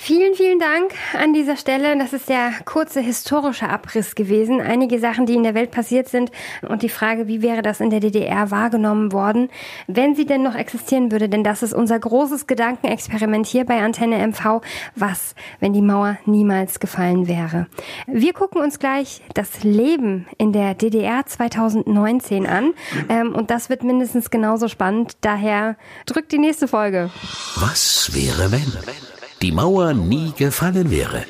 Vielen, 0.00 0.34
vielen 0.34 0.60
Dank 0.60 0.94
an 1.12 1.34
dieser 1.34 1.56
Stelle. 1.56 1.98
Das 1.98 2.12
ist 2.12 2.28
der 2.28 2.52
kurze 2.64 3.00
historische 3.00 3.68
Abriss 3.68 4.14
gewesen. 4.14 4.60
Einige 4.60 5.00
Sachen, 5.00 5.26
die 5.26 5.34
in 5.34 5.42
der 5.42 5.54
Welt 5.54 5.72
passiert 5.72 6.08
sind 6.08 6.30
und 6.66 6.82
die 6.82 6.88
Frage, 6.88 7.26
wie 7.26 7.42
wäre 7.42 7.62
das 7.62 7.80
in 7.80 7.90
der 7.90 7.98
DDR 7.98 8.52
wahrgenommen 8.52 9.12
worden, 9.12 9.50
wenn 9.88 10.14
sie 10.14 10.24
denn 10.24 10.44
noch 10.44 10.54
existieren 10.54 11.10
würde. 11.10 11.28
Denn 11.28 11.42
das 11.42 11.64
ist 11.64 11.74
unser 11.74 11.98
großes 11.98 12.46
Gedankenexperiment 12.46 13.46
hier 13.46 13.66
bei 13.66 13.82
Antenne 13.82 14.24
MV. 14.24 14.62
Was, 14.94 15.34
wenn 15.58 15.72
die 15.72 15.82
Mauer 15.82 16.16
niemals 16.26 16.78
gefallen 16.78 17.26
wäre? 17.26 17.66
Wir 18.06 18.32
gucken 18.32 18.62
uns 18.62 18.78
gleich 18.78 19.20
das 19.34 19.64
Leben 19.64 20.26
in 20.38 20.52
der 20.52 20.74
DDR 20.74 21.26
2019 21.26 22.46
an. 22.46 22.72
Ähm, 23.08 23.34
und 23.34 23.50
das 23.50 23.68
wird 23.68 23.82
mindestens 23.82 24.30
genauso 24.30 24.68
spannend. 24.68 25.16
Daher 25.22 25.76
drückt 26.06 26.30
die 26.30 26.38
nächste 26.38 26.68
Folge. 26.68 27.10
Was 27.56 28.14
wäre, 28.14 28.52
wenn? 28.52 29.17
Die 29.42 29.52
Mauer 29.52 29.94
nie 29.94 30.32
gefallen 30.36 30.90
wäre. 30.90 31.24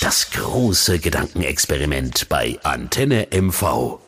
Das 0.00 0.30
große 0.30 0.98
Gedankenexperiment 0.98 2.28
bei 2.28 2.58
Antenne 2.62 3.28
MV. 3.30 4.03